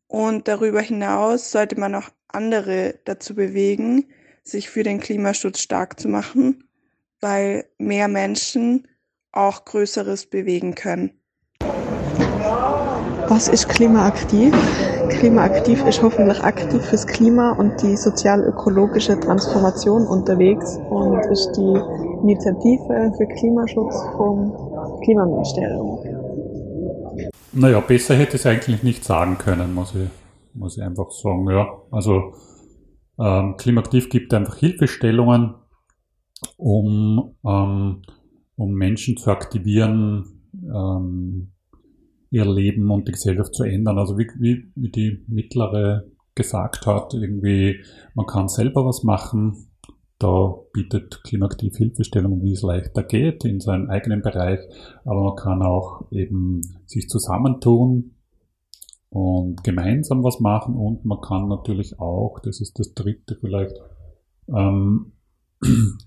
Und 0.08 0.48
darüber 0.48 0.80
hinaus 0.80 1.52
sollte 1.52 1.78
man 1.78 1.94
auch 1.94 2.10
andere 2.30 2.98
dazu 3.04 3.36
bewegen, 3.36 4.06
sich 4.44 4.70
für 4.70 4.84
den 4.84 5.02
Klimaschutz 5.02 5.60
stark 5.60 6.00
zu 6.00 6.08
machen, 6.08 6.64
weil 7.20 7.66
mehr 7.78 8.08
Menschen 8.08 8.88
auch 9.34 9.66
Größeres 9.66 10.28
bewegen 10.28 10.74
können. 10.74 11.21
Was 13.34 13.48
ist 13.48 13.70
klimaaktiv? 13.70 14.54
Klimaaktiv 15.08 15.86
ist 15.86 16.04
hoffentlich 16.04 16.44
aktiv 16.44 16.82
fürs 16.82 17.08
Klima 17.08 17.54
und 17.54 17.82
die 17.82 17.96
sozial-ökologische 17.96 19.18
Transformation 19.18 20.06
unterwegs 20.06 20.78
und 20.90 21.18
ist 21.32 21.50
die 21.54 21.80
Initiative 22.24 23.14
für 23.16 23.28
Klimaschutz 23.28 23.96
vom 24.18 24.52
Klimaministerium. 25.06 26.00
Naja, 27.54 27.80
besser 27.80 28.16
hätte 28.16 28.36
ich 28.36 28.42
es 28.42 28.46
eigentlich 28.46 28.84
nicht 28.84 29.06
sagen 29.06 29.38
können, 29.38 29.74
muss 29.74 29.96
ich, 29.96 30.10
muss 30.54 30.78
ich 30.78 30.84
einfach 30.84 31.10
sagen. 31.12 31.50
Ja, 31.50 31.70
also 31.90 32.34
ähm, 33.18 33.56
Klimaaktiv 33.56 34.10
gibt 34.10 34.34
einfach 34.34 34.58
Hilfestellungen, 34.58 35.56
um, 36.58 37.38
ähm, 37.46 38.02
um 38.58 38.74
Menschen 38.74 39.16
zu 39.16 39.32
aktivieren, 39.32 40.26
ähm, 40.66 41.54
ihr 42.32 42.46
Leben 42.46 42.90
und 42.90 43.08
die 43.08 43.12
Gesellschaft 43.12 43.54
zu 43.54 43.64
ändern. 43.64 44.00
Also 44.00 44.18
wie, 44.18 44.28
wie, 44.40 44.72
wie 44.76 44.90
die 44.90 45.24
mittlere 45.28 46.06
gesagt 46.34 46.88
hat, 46.88 47.14
irgendwie, 47.14 47.84
man 48.16 48.26
kann 48.26 48.48
selber 48.48 48.86
was 48.86 49.04
machen. 49.04 49.68
Da 50.18 50.56
bietet 50.74 51.24
Klimaaktiv 51.24 51.76
Hilfestellungen, 51.76 52.42
wie 52.44 52.54
es 52.54 52.62
leichter 52.62 53.04
geht 53.04 53.44
in 53.44 53.60
seinem 53.60 53.90
eigenen 53.90 54.22
Bereich, 54.22 54.60
aber 55.04 55.24
man 55.24 55.36
kann 55.36 55.62
auch 55.62 56.06
eben 56.12 56.62
sich 56.86 57.10
zusammentun 57.10 58.12
und 59.10 59.64
gemeinsam 59.64 60.24
was 60.24 60.40
machen 60.40 60.76
und 60.76 61.06
man 61.06 61.20
kann 61.22 61.50
natürlich 61.50 62.00
auch, 62.00 62.40
das 62.40 62.62
ist 62.62 62.78
das 62.80 62.94
dritte 62.94 63.36
vielleicht, 63.42 63.76
ähm, 64.48 65.14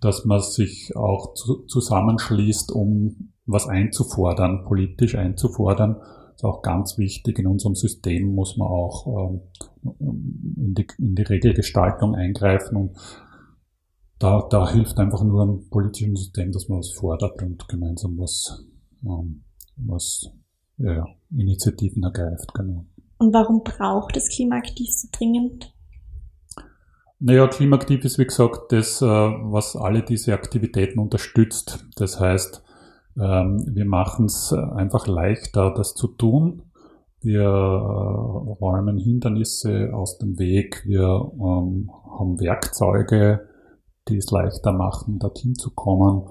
dass 0.00 0.24
man 0.24 0.40
sich 0.40 0.96
auch 0.96 1.34
zu, 1.34 1.64
zusammenschließt, 1.66 2.72
um 2.72 3.32
was 3.46 3.68
einzufordern, 3.68 4.64
politisch 4.64 5.14
einzufordern. 5.14 5.96
Das 5.98 6.36
ist 6.36 6.44
auch 6.44 6.62
ganz 6.62 6.98
wichtig. 6.98 7.38
In 7.38 7.46
unserem 7.46 7.74
System 7.74 8.34
muss 8.34 8.56
man 8.56 8.68
auch 8.68 9.06
ähm, 9.06 9.40
in, 10.00 10.74
die, 10.74 10.86
in 10.98 11.14
die 11.14 11.22
Regelgestaltung 11.22 12.14
eingreifen 12.14 12.76
und 12.76 12.96
da, 14.18 14.46
da 14.48 14.70
hilft 14.70 14.98
einfach 14.98 15.22
nur 15.22 15.44
ein 15.44 15.68
politisches 15.68 16.24
System, 16.24 16.52
dass 16.52 16.68
man 16.68 16.78
was 16.78 16.92
fordert 16.92 17.42
und 17.42 17.68
gemeinsam 17.68 18.16
was, 18.16 18.64
ähm, 19.04 19.44
was 19.76 20.30
ja, 20.78 21.04
Initiativen 21.30 22.02
ergreift. 22.02 22.52
Genau. 22.54 22.86
Und 23.18 23.34
warum 23.34 23.62
braucht 23.62 24.16
es 24.16 24.28
Klimaaktiv 24.28 24.88
so 24.90 25.08
dringend? 25.12 25.73
Naja, 27.26 27.48
Klimaaktiv 27.48 28.04
ist 28.04 28.18
wie 28.18 28.26
gesagt 28.26 28.70
das, 28.70 29.00
äh, 29.00 29.06
was 29.06 29.76
alle 29.76 30.02
diese 30.02 30.34
Aktivitäten 30.34 30.98
unterstützt. 30.98 31.86
Das 31.96 32.20
heißt, 32.20 32.62
ähm, 33.18 33.64
wir 33.66 33.86
machen 33.86 34.26
es 34.26 34.52
einfach 34.52 35.06
leichter, 35.06 35.72
das 35.72 35.94
zu 35.94 36.08
tun. 36.08 36.64
Wir 37.22 37.44
äh, 37.44 37.46
räumen 37.46 38.98
Hindernisse 38.98 39.94
aus 39.94 40.18
dem 40.18 40.38
Weg. 40.38 40.82
Wir 40.84 41.32
ähm, 41.32 41.90
haben 42.10 42.38
Werkzeuge, 42.40 43.48
die 44.08 44.18
es 44.18 44.30
leichter 44.30 44.74
machen, 44.74 45.18
dorthin 45.18 45.54
zu 45.54 45.70
kommen. 45.70 46.28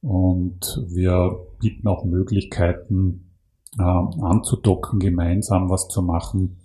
Und 0.00 0.84
wir 0.88 1.36
bieten 1.60 1.86
auch 1.86 2.04
Möglichkeiten, 2.04 3.30
äh, 3.78 3.82
anzudocken, 3.84 4.98
gemeinsam 4.98 5.70
was 5.70 5.86
zu 5.86 6.02
machen. 6.02 6.56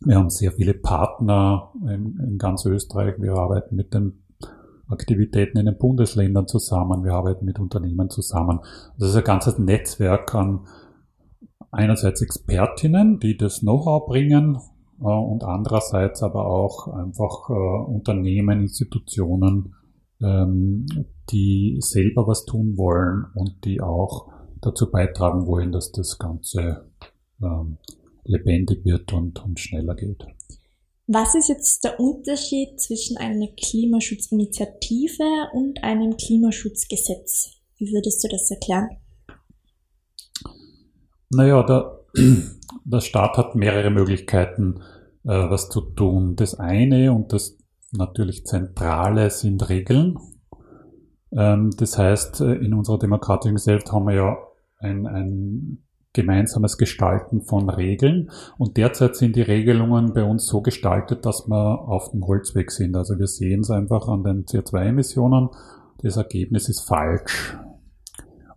Wir 0.00 0.16
haben 0.16 0.30
sehr 0.30 0.52
viele 0.52 0.74
Partner 0.74 1.72
in, 1.82 2.18
in 2.18 2.38
ganz 2.38 2.64
Österreich. 2.64 3.14
Wir 3.18 3.34
arbeiten 3.34 3.74
mit 3.76 3.94
den 3.94 4.22
Aktivitäten 4.88 5.58
in 5.58 5.66
den 5.66 5.76
Bundesländern 5.76 6.46
zusammen, 6.46 7.04
wir 7.04 7.12
arbeiten 7.12 7.44
mit 7.44 7.58
Unternehmen 7.58 8.08
zusammen. 8.08 8.60
Das 8.98 9.10
ist 9.10 9.16
ein 9.16 9.24
ganzes 9.24 9.58
Netzwerk 9.58 10.34
an 10.34 10.66
einerseits 11.70 12.22
Expertinnen, 12.22 13.18
die 13.20 13.36
das 13.36 13.60
Know-how 13.60 14.06
bringen 14.06 14.58
äh, 15.00 15.04
und 15.04 15.44
andererseits 15.44 16.22
aber 16.22 16.46
auch 16.46 16.88
einfach 16.88 17.50
äh, 17.50 17.52
Unternehmen, 17.52 18.62
Institutionen, 18.62 19.74
ähm, 20.22 20.86
die 21.30 21.76
selber 21.80 22.26
was 22.26 22.46
tun 22.46 22.78
wollen 22.78 23.26
und 23.34 23.64
die 23.64 23.82
auch 23.82 24.32
dazu 24.62 24.90
beitragen 24.90 25.46
wollen, 25.46 25.70
dass 25.70 25.92
das 25.92 26.18
Ganze 26.18 26.86
ähm, 27.42 27.76
lebendig 28.24 28.84
wird 28.84 29.12
und, 29.12 29.42
und 29.44 29.58
schneller 29.58 29.94
geht. 29.94 30.24
Was 31.06 31.34
ist 31.34 31.48
jetzt 31.48 31.84
der 31.84 31.98
Unterschied 31.98 32.78
zwischen 32.78 33.16
einer 33.16 33.48
Klimaschutzinitiative 33.58 35.48
und 35.54 35.82
einem 35.82 36.16
Klimaschutzgesetz? 36.16 37.52
Wie 37.78 37.92
würdest 37.92 38.22
du 38.22 38.28
das 38.28 38.50
erklären? 38.50 38.88
Naja, 41.30 41.62
der, 41.62 42.04
der 42.84 43.00
Staat 43.00 43.38
hat 43.38 43.54
mehrere 43.54 43.90
Möglichkeiten, 43.90 44.82
äh, 45.24 45.30
was 45.30 45.70
zu 45.70 45.80
tun. 45.80 46.36
Das 46.36 46.54
eine 46.54 47.12
und 47.12 47.32
das 47.32 47.56
natürlich 47.92 48.44
zentrale 48.44 49.30
sind 49.30 49.68
Regeln. 49.68 50.18
Ähm, 51.32 51.70
das 51.76 51.98
heißt, 51.98 52.42
äh, 52.42 52.54
in 52.54 52.74
unserer 52.74 52.98
demokratischen 52.98 53.54
Gesellschaft 53.54 53.92
haben 53.92 54.06
wir 54.06 54.14
ja 54.14 54.36
ein, 54.78 55.06
ein 55.06 55.87
gemeinsames 56.18 56.78
Gestalten 56.78 57.42
von 57.42 57.70
Regeln. 57.70 58.30
Und 58.58 58.76
derzeit 58.76 59.14
sind 59.14 59.36
die 59.36 59.42
Regelungen 59.42 60.12
bei 60.12 60.24
uns 60.24 60.46
so 60.46 60.62
gestaltet, 60.62 61.24
dass 61.24 61.46
wir 61.46 61.88
auf 61.88 62.10
dem 62.10 62.26
Holzweg 62.26 62.72
sind. 62.72 62.96
Also 62.96 63.18
wir 63.18 63.28
sehen 63.28 63.60
es 63.60 63.70
einfach 63.70 64.08
an 64.08 64.24
den 64.24 64.44
CO2-Emissionen. 64.44 65.50
Das 66.02 66.16
Ergebnis 66.16 66.68
ist 66.68 66.80
falsch. 66.80 67.56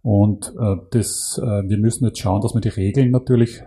Und 0.01 0.55
äh, 0.59 0.77
das, 0.89 1.39
äh, 1.41 1.69
wir 1.69 1.77
müssen 1.77 2.05
jetzt 2.05 2.19
schauen, 2.19 2.41
dass 2.41 2.55
wir 2.55 2.61
die 2.61 2.69
Regeln 2.69 3.11
natürlich 3.11 3.61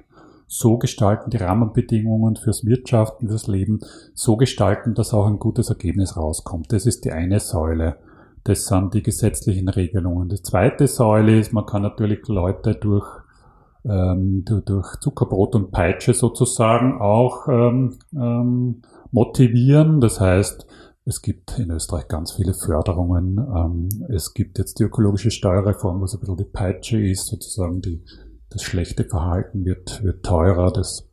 so 0.49 0.77
gestalten, 0.77 1.31
die 1.31 1.37
Rahmenbedingungen 1.37 2.35
fürs 2.35 2.65
Wirtschaften, 2.65 3.29
fürs 3.29 3.47
Leben 3.47 3.79
so 4.15 4.37
gestalten, 4.37 4.95
dass 4.95 5.15
auch 5.15 5.27
ein 5.27 5.39
gutes 5.39 5.69
Ergebnis 5.69 6.17
rauskommt. 6.17 6.73
Das 6.73 6.87
ist 6.87 7.05
die 7.05 7.13
eine 7.13 7.39
Säule. 7.39 7.97
Das 8.43 8.67
sind 8.67 8.93
die 8.93 9.03
gesetzlichen 9.03 9.69
Regelungen. 9.69 10.29
Die 10.29 10.43
zweite 10.43 10.89
Säule 10.89 11.39
ist, 11.39 11.53
man 11.53 11.65
kann 11.65 11.83
natürlich 11.83 12.27
Leute 12.27 12.75
durch 12.75 13.24
ähm, 13.89 14.45
durch 14.45 14.99
Zuckerbrot 15.01 15.55
und 15.55 15.71
Peitsche 15.71 16.15
sozusagen 16.15 17.01
auch 17.01 17.49
ähm, 17.49 17.99
ähm, 18.15 18.83
motivieren. 19.11 20.01
Das 20.01 20.21
heißt, 20.21 20.67
es 21.05 21.21
gibt 21.21 21.59
in 21.59 21.71
Österreich 21.71 22.09
ganz 22.09 22.33
viele 22.33 22.55
Förderungen. 22.55 23.39
Ähm, 23.39 23.89
es 24.09 24.33
gibt 24.33 24.59
jetzt 24.59 24.79
die 24.79 24.85
ökologische 24.85 25.31
Steuerreform, 25.31 26.01
was 26.01 26.15
ein 26.15 26.21
bisschen 26.21 26.37
die 26.37 26.45
Peitsche 26.45 26.99
ist, 26.99 27.27
sozusagen 27.27 27.83
die, 27.83 28.03
das 28.51 28.63
schlechte 28.63 29.05
Verhalten 29.05 29.65
wird, 29.65 30.03
wird 30.03 30.25
teurer, 30.25 30.73
das 30.73 31.09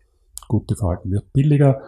gute 0.47 0.75
Verhalten 0.75 1.11
wird 1.11 1.33
billiger. 1.33 1.81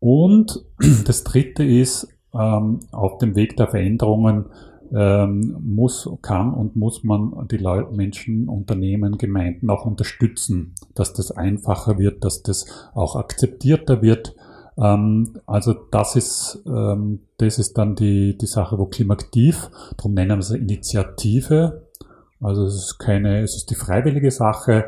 Und 0.00 0.66
das 1.06 1.24
dritte 1.24 1.64
ist, 1.64 2.08
ähm, 2.34 2.80
auf 2.92 3.18
dem 3.18 3.36
Weg 3.36 3.56
der 3.56 3.68
Veränderungen 3.68 4.46
ähm, 4.92 5.56
muss, 5.60 6.08
kann 6.22 6.52
und 6.52 6.76
muss 6.76 7.04
man 7.04 7.48
die 7.48 7.56
Leute, 7.56 7.92
Menschen, 7.92 8.48
Unternehmen, 8.48 9.18
Gemeinden 9.18 9.70
auch 9.70 9.86
unterstützen, 9.86 10.74
dass 10.94 11.12
das 11.12 11.30
einfacher 11.30 11.98
wird, 11.98 12.24
dass 12.24 12.42
das 12.42 12.66
auch 12.94 13.16
akzeptierter 13.16 14.02
wird. 14.02 14.34
Ähm, 14.76 15.38
also 15.46 15.72
das 15.72 16.16
ist, 16.16 16.62
ähm, 16.66 17.20
das 17.38 17.58
ist 17.58 17.78
dann 17.78 17.94
die, 17.94 18.36
die 18.36 18.46
Sache, 18.46 18.78
wo 18.78 18.86
Klimaktiv, 18.86 19.70
darum 19.96 20.14
nennen 20.14 20.30
wir 20.30 20.38
es 20.38 20.50
Initiative. 20.50 21.84
Also 22.40 22.66
es 22.66 22.74
ist 22.74 22.98
keine, 22.98 23.40
es 23.42 23.56
ist 23.56 23.70
die 23.70 23.74
freiwillige 23.76 24.30
Sache. 24.30 24.84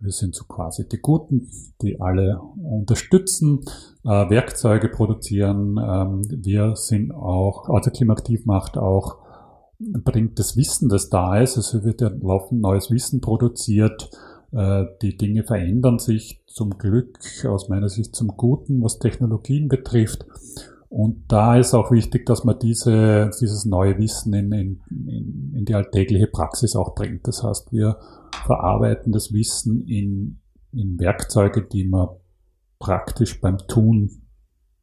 Wir 0.00 0.12
sind 0.12 0.34
so 0.34 0.44
quasi 0.44 0.88
die 0.88 1.00
Guten, 1.00 1.48
die 1.80 2.00
alle 2.00 2.40
unterstützen, 2.62 3.64
äh, 4.04 4.08
Werkzeuge 4.08 4.88
produzieren. 4.88 5.78
Ähm, 5.78 6.22
wir 6.44 6.76
sind 6.76 7.12
auch, 7.12 7.68
also 7.68 7.90
Klimaktiv 7.90 8.46
macht 8.46 8.76
auch 8.76 9.23
bringt 9.78 10.38
das 10.38 10.56
Wissen, 10.56 10.88
das 10.88 11.10
da 11.10 11.40
ist. 11.40 11.56
Also 11.56 11.84
wird 11.84 12.00
ja 12.00 12.08
laufend 12.08 12.60
neues 12.60 12.90
Wissen 12.90 13.20
produziert. 13.20 14.10
Äh, 14.52 14.84
die 15.02 15.16
Dinge 15.16 15.44
verändern 15.44 15.98
sich 15.98 16.42
zum 16.46 16.78
Glück 16.78 17.18
aus 17.46 17.68
meiner 17.68 17.88
Sicht 17.88 18.14
zum 18.14 18.28
Guten, 18.28 18.82
was 18.82 18.98
Technologien 18.98 19.68
betrifft. 19.68 20.26
Und 20.88 21.24
da 21.26 21.56
ist 21.56 21.74
auch 21.74 21.90
wichtig, 21.90 22.24
dass 22.24 22.44
man 22.44 22.58
diese, 22.60 23.30
dieses 23.40 23.64
neue 23.64 23.98
Wissen 23.98 24.32
in, 24.32 24.52
in, 24.52 25.52
in 25.52 25.64
die 25.64 25.74
alltägliche 25.74 26.28
Praxis 26.28 26.76
auch 26.76 26.94
bringt. 26.94 27.26
Das 27.26 27.42
heißt, 27.42 27.72
wir 27.72 27.98
verarbeiten 28.46 29.10
das 29.10 29.32
Wissen 29.32 29.88
in, 29.88 30.40
in 30.70 31.00
Werkzeuge, 31.00 31.66
die 31.66 31.88
man 31.88 32.10
praktisch 32.78 33.40
beim 33.40 33.58
Tun 33.66 34.22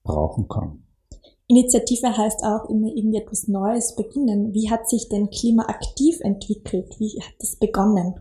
brauchen 0.04 0.50
kann. 0.50 0.84
Initiative 1.52 2.18
heißt 2.18 2.44
auch 2.44 2.70
immer 2.70 2.88
irgendwie 2.88 3.20
etwas 3.20 3.48
Neues 3.48 3.96
beginnen. 3.96 4.54
Wie 4.54 4.70
hat 4.70 4.90
sich 4.90 5.10
denn 5.10 5.30
Klimaaktiv 5.30 6.20
entwickelt? 6.22 6.96
Wie 7.00 7.22
hat 7.22 7.34
das 7.40 7.56
begonnen? 7.58 8.16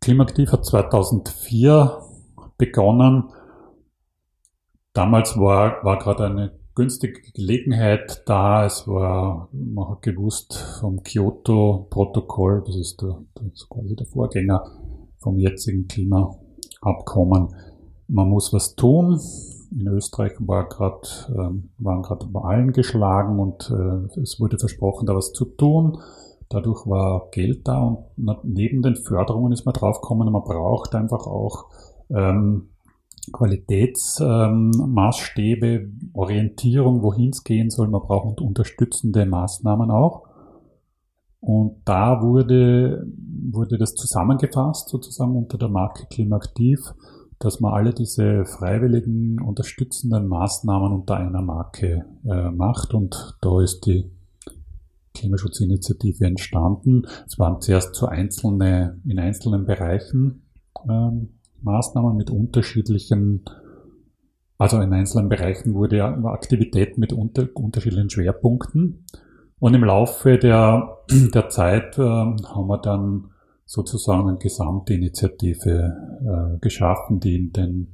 Klimaaktiv 0.00 0.52
hat 0.52 0.64
2004 0.64 2.02
begonnen 2.58 3.24
damals 4.96 5.38
war, 5.38 5.84
war 5.84 5.98
gerade 5.98 6.24
eine 6.24 6.52
günstige 6.74 7.20
Gelegenheit 7.32 8.22
da. 8.26 8.64
Es 8.64 8.86
war, 8.88 9.48
man 9.52 9.90
hat 9.90 10.02
gewusst 10.02 10.56
vom 10.80 11.02
Kyoto-Protokoll, 11.02 12.62
das 12.66 12.76
ist, 12.76 13.02
der, 13.02 13.22
das 13.34 13.46
ist 13.52 13.68
quasi 13.68 13.94
der 13.94 14.06
Vorgänger 14.06 14.64
vom 15.18 15.38
jetzigen 15.38 15.86
Klimaabkommen. 15.86 17.54
Man 18.08 18.28
muss 18.28 18.52
was 18.52 18.74
tun. 18.74 19.20
In 19.70 19.86
Österreich 19.88 20.32
war 20.38 20.68
grad, 20.68 21.30
ähm, 21.36 21.70
waren 21.78 22.02
gerade 22.02 22.32
Wahlen 22.32 22.72
geschlagen 22.72 23.38
und 23.38 23.70
äh, 23.70 24.20
es 24.20 24.40
wurde 24.40 24.58
versprochen, 24.58 25.06
da 25.06 25.14
was 25.14 25.32
zu 25.32 25.44
tun. 25.44 25.98
Dadurch 26.48 26.86
war 26.86 27.28
Geld 27.32 27.66
da 27.66 27.82
und 27.82 27.98
neben 28.44 28.82
den 28.82 28.96
Förderungen 28.96 29.52
ist 29.52 29.64
man 29.64 29.72
draufgekommen, 29.72 30.30
man 30.30 30.44
braucht 30.44 30.94
einfach 30.94 31.26
auch 31.26 31.66
ähm, 32.08 32.68
Qualitätsmaßstäbe, 33.32 35.66
ähm, 35.66 36.10
Orientierung, 36.14 37.02
wohin 37.02 37.30
es 37.30 37.42
gehen 37.42 37.70
soll. 37.70 37.88
Man 37.88 38.02
braucht 38.02 38.40
unterstützende 38.40 39.26
Maßnahmen 39.26 39.90
auch. 39.90 40.22
Und 41.40 41.82
da 41.84 42.22
wurde, 42.22 43.04
wurde 43.50 43.78
das 43.78 43.94
zusammengefasst, 43.94 44.88
sozusagen 44.88 45.34
unter 45.36 45.58
der 45.58 45.68
Marke 45.68 46.06
Klimaaktiv, 46.06 46.94
dass 47.38 47.60
man 47.60 47.74
alle 47.74 47.92
diese 47.92 48.44
freiwilligen 48.46 49.40
unterstützenden 49.40 50.26
Maßnahmen 50.26 50.92
unter 50.92 51.16
einer 51.16 51.42
Marke 51.42 52.06
äh, 52.24 52.50
macht. 52.50 52.94
Und 52.94 53.36
da 53.40 53.60
ist 53.60 53.86
die 53.86 54.10
Klimaschutzinitiative 55.14 56.24
entstanden. 56.24 57.06
Es 57.26 57.38
waren 57.38 57.60
zuerst 57.60 57.94
so 57.94 58.06
einzelne, 58.06 59.00
in 59.06 59.18
einzelnen 59.18 59.66
Bereichen 59.66 60.46
ähm, 60.88 61.30
Maßnahmen 61.62 62.16
mit 62.16 62.30
unterschiedlichen, 62.30 63.44
also 64.58 64.80
in 64.80 64.92
einzelnen 64.92 65.28
Bereichen 65.28 65.74
wurde 65.74 65.96
ja 65.96 66.24
Aktivität 66.24 66.98
mit 66.98 67.12
unter, 67.12 67.48
unterschiedlichen 67.54 68.10
Schwerpunkten. 68.10 69.04
Und 69.58 69.74
im 69.74 69.84
Laufe 69.84 70.38
der, 70.38 70.98
der 71.10 71.48
Zeit 71.48 71.98
äh, 71.98 72.02
haben 72.02 72.68
wir 72.68 72.78
dann 72.78 73.30
sozusagen 73.66 74.28
eine 74.28 74.38
gesamte 74.38 74.94
Initiative 74.94 75.92
äh, 76.24 76.58
geschaffen, 76.60 77.20
die 77.20 77.34
in 77.34 77.52
den, 77.52 77.88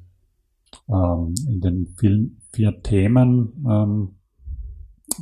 ähm, 0.89 1.35
in 1.49 1.61
den 1.61 1.95
vielen, 1.99 2.43
vier 2.53 2.83
Themen 2.83 3.65
ähm, 3.69 4.17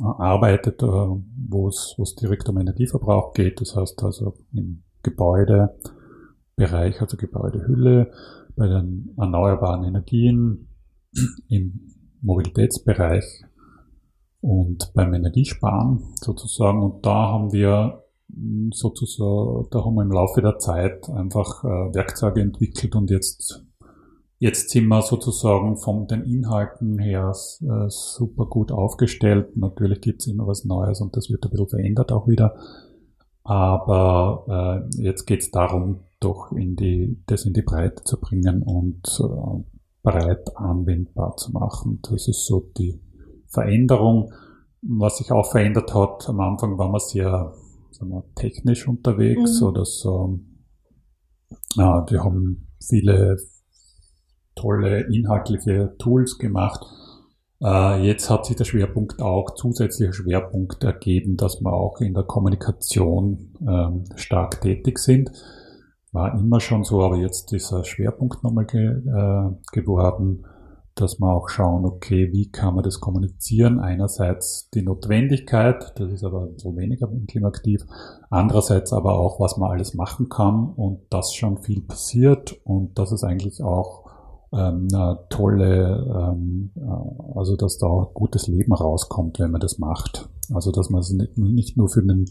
arbeitet, 0.03 0.83
äh, 0.83 0.85
wo 0.85 1.67
es 1.69 2.15
direkt 2.19 2.49
um 2.49 2.57
Energieverbrauch 2.57 3.33
geht. 3.33 3.61
Das 3.61 3.75
heißt 3.75 4.03
also 4.03 4.33
im 4.53 4.83
Gebäudebereich, 5.03 6.99
also 7.01 7.15
Gebäudehülle, 7.17 8.11
bei 8.57 8.67
den 8.67 9.13
erneuerbaren 9.17 9.85
Energien, 9.85 10.67
im 11.47 11.91
Mobilitätsbereich 12.21 13.43
und 14.41 14.91
beim 14.93 15.13
Energiesparen 15.13 16.13
sozusagen. 16.15 16.81
Und 16.83 17.05
da 17.05 17.31
haben 17.31 17.51
wir 17.51 18.00
sozusagen, 18.71 19.67
da 19.71 19.83
haben 19.83 19.95
wir 19.95 20.03
im 20.03 20.11
Laufe 20.11 20.41
der 20.41 20.57
Zeit 20.57 21.09
einfach 21.09 21.63
äh, 21.63 21.93
Werkzeuge 21.93 22.41
entwickelt 22.41 22.95
und 22.95 23.09
jetzt, 23.09 23.65
jetzt 24.39 24.69
sind 24.69 24.87
wir 24.87 25.01
sozusagen 25.01 25.77
von 25.77 26.07
den 26.07 26.23
Inhalten 26.23 26.99
her 26.99 27.33
äh, 27.61 27.89
super 27.89 28.45
gut 28.45 28.71
aufgestellt. 28.71 29.57
Natürlich 29.57 30.01
gibt 30.01 30.21
es 30.21 30.27
immer 30.27 30.47
was 30.47 30.65
Neues 30.65 31.01
und 31.01 31.15
das 31.15 31.29
wird 31.29 31.43
ein 31.45 31.51
bisschen 31.51 31.69
verändert 31.69 32.11
auch 32.11 32.27
wieder. 32.27 32.55
Aber 33.43 34.87
äh, 34.97 35.01
jetzt 35.01 35.25
geht 35.25 35.41
es 35.41 35.51
darum, 35.51 36.01
doch 36.19 36.51
in 36.51 36.75
die, 36.75 37.21
das 37.25 37.45
in 37.45 37.53
die 37.53 37.63
Breite 37.63 38.03
zu 38.03 38.19
bringen 38.19 38.61
und 38.61 39.01
äh, 39.19 39.63
breit 40.03 40.55
anwendbar 40.55 41.35
zu 41.37 41.51
machen. 41.51 41.99
Das 42.03 42.27
ist 42.27 42.45
so 42.45 42.71
die 42.77 42.99
Veränderung. 43.47 44.31
Was 44.83 45.17
sich 45.17 45.31
auch 45.31 45.51
verändert 45.51 45.93
hat, 45.93 46.27
am 46.27 46.39
Anfang 46.39 46.77
waren 46.77 46.91
wir 46.91 46.99
sehr 46.99 47.53
sagen 48.01 48.11
wir, 48.11 48.23
technisch 48.35 48.87
unterwegs 48.87 49.61
mhm. 49.61 49.67
oder 49.67 49.85
so. 49.85 50.39
Ja, 51.75 52.05
wir 52.09 52.23
haben 52.23 52.67
viele 52.83 53.37
tolle 54.55 55.07
inhaltliche 55.13 55.95
Tools 55.97 56.37
gemacht. 56.37 56.81
Äh, 57.63 58.05
jetzt 58.05 58.29
hat 58.29 58.45
sich 58.45 58.55
der 58.55 58.65
Schwerpunkt 58.65 59.21
auch, 59.21 59.55
zusätzlicher 59.55 60.13
Schwerpunkt 60.13 60.83
ergeben, 60.83 61.37
dass 61.37 61.61
wir 61.61 61.73
auch 61.73 62.01
in 62.01 62.13
der 62.13 62.23
Kommunikation 62.23 63.53
ähm, 63.61 64.05
stark 64.15 64.61
tätig 64.61 64.99
sind. 64.99 65.31
War 66.11 66.37
immer 66.37 66.59
schon 66.59 66.83
so, 66.83 67.01
aber 67.01 67.17
jetzt 67.17 67.53
ist 67.53 67.71
ein 67.71 67.85
Schwerpunkt 67.85 68.43
nochmal 68.43 68.65
ge, 68.65 68.85
äh, 68.85 69.51
geworden, 69.71 70.45
dass 70.95 71.19
wir 71.19 71.31
auch 71.31 71.49
schauen, 71.49 71.85
okay, 71.85 72.31
wie 72.31 72.51
kann 72.51 72.75
man 72.75 72.83
das 72.83 72.99
kommunizieren? 72.99 73.79
Einerseits 73.79 74.69
die 74.71 74.81
Notwendigkeit, 74.81 75.93
das 75.95 76.11
ist 76.11 76.23
aber 76.23 76.49
so 76.57 76.75
weniger 76.75 77.09
im 77.09 77.27
Klimaaktiv, 77.27 77.85
andererseits 78.29 78.93
aber 78.93 79.17
auch, 79.17 79.39
was 79.39 79.57
man 79.57 79.71
alles 79.71 79.93
machen 79.93 80.29
kann 80.29 80.69
und 80.75 81.01
dass 81.09 81.33
schon 81.33 81.57
viel 81.59 81.81
passiert 81.81 82.59
und 82.63 82.97
dass 82.99 83.11
es 83.11 83.23
eigentlich 83.23 83.63
auch 83.63 84.01
ähm, 84.53 84.87
eine 84.93 85.19
tolle, 85.29 86.33
ähm, 86.33 86.71
äh, 86.75 87.37
also 87.37 87.55
dass 87.55 87.77
da 87.77 87.87
auch 87.87 88.13
gutes 88.13 88.47
Leben 88.47 88.73
rauskommt, 88.73 89.39
wenn 89.39 89.51
man 89.51 89.61
das 89.61 89.79
macht. 89.79 90.29
Also 90.53 90.71
dass 90.71 90.89
man 90.89 90.99
es 90.99 91.11
nicht, 91.11 91.37
nicht 91.37 91.77
nur 91.77 91.87
für 91.87 92.01
einen 92.01 92.25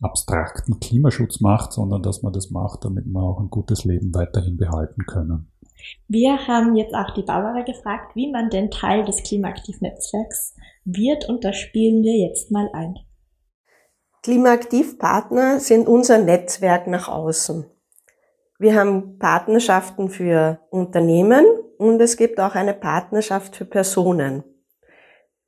abstrakten 0.00 0.80
Klimaschutz 0.80 1.40
macht, 1.40 1.72
sondern 1.72 2.02
dass 2.02 2.22
man 2.22 2.32
das 2.32 2.50
macht, 2.50 2.84
damit 2.84 3.06
wir 3.06 3.22
auch 3.22 3.40
ein 3.40 3.50
gutes 3.50 3.84
Leben 3.84 4.12
weiterhin 4.14 4.56
behalten 4.56 5.02
können. 5.06 5.52
Wir 6.08 6.46
haben 6.46 6.76
jetzt 6.76 6.94
auch 6.94 7.10
die 7.14 7.22
Barbara 7.22 7.62
gefragt, 7.62 8.14
wie 8.14 8.30
man 8.30 8.50
denn 8.50 8.70
Teil 8.70 9.04
des 9.04 9.22
Klimaaktiv-Netzwerks 9.22 10.54
wird 10.84 11.28
und 11.28 11.44
das 11.44 11.56
spielen 11.56 12.02
wir 12.02 12.16
jetzt 12.16 12.50
mal 12.50 12.68
ein. 12.72 12.98
Klimaaktiv-Partner 14.22 15.60
sind 15.60 15.86
unser 15.86 16.18
Netzwerk 16.18 16.86
nach 16.86 17.08
außen. 17.08 17.66
Wir 18.58 18.74
haben 18.74 19.18
Partnerschaften 19.18 20.08
für 20.08 20.60
Unternehmen 20.70 21.44
und 21.76 22.00
es 22.00 22.16
gibt 22.16 22.40
auch 22.40 22.54
eine 22.54 22.72
Partnerschaft 22.72 23.56
für 23.56 23.64
Personen. 23.64 24.44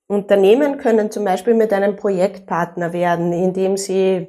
Unternehmen 0.08 0.78
können 0.78 1.10
zum 1.10 1.24
Beispiel 1.24 1.54
mit 1.54 1.72
einem 1.72 1.96
Projektpartner 1.96 2.92
werden, 2.92 3.32
indem 3.32 3.76
sie 3.76 4.28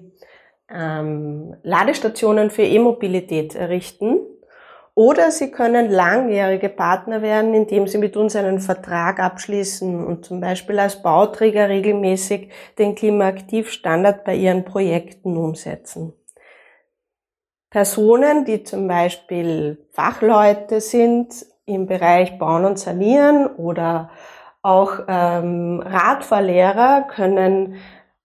ähm, 0.70 1.56
Ladestationen 1.64 2.50
für 2.50 2.64
E-Mobilität 2.64 3.56
errichten. 3.56 4.20
Oder 4.98 5.30
sie 5.30 5.52
können 5.52 5.92
langjährige 5.92 6.70
Partner 6.70 7.22
werden, 7.22 7.54
indem 7.54 7.86
sie 7.86 8.00
mit 8.00 8.18
uns 8.18 8.36
einen 8.36 8.60
Vertrag 8.60 9.20
abschließen 9.20 10.04
und 10.04 10.26
zum 10.26 10.42
Beispiel 10.42 10.80
als 10.80 11.04
Bauträger 11.04 11.70
regelmäßig 11.70 12.50
den 12.80 12.96
Klimaaktivstandard 12.96 14.24
bei 14.24 14.34
ihren 14.34 14.66
Projekten 14.66 15.38
umsetzen. 15.38 16.14
Personen, 17.70 18.44
die 18.46 18.64
zum 18.64 18.88
Beispiel 18.88 19.86
Fachleute 19.92 20.82
sind 20.82 21.46
im 21.68 21.86
Bereich 21.86 22.40
Bauen 22.40 22.66
und 22.66 22.80
Sanieren 22.80 23.46
oder 23.46 24.10
auch 24.64 25.02
ähm, 25.08 25.80
Radfahrlehrer 25.86 27.06
können 27.08 27.76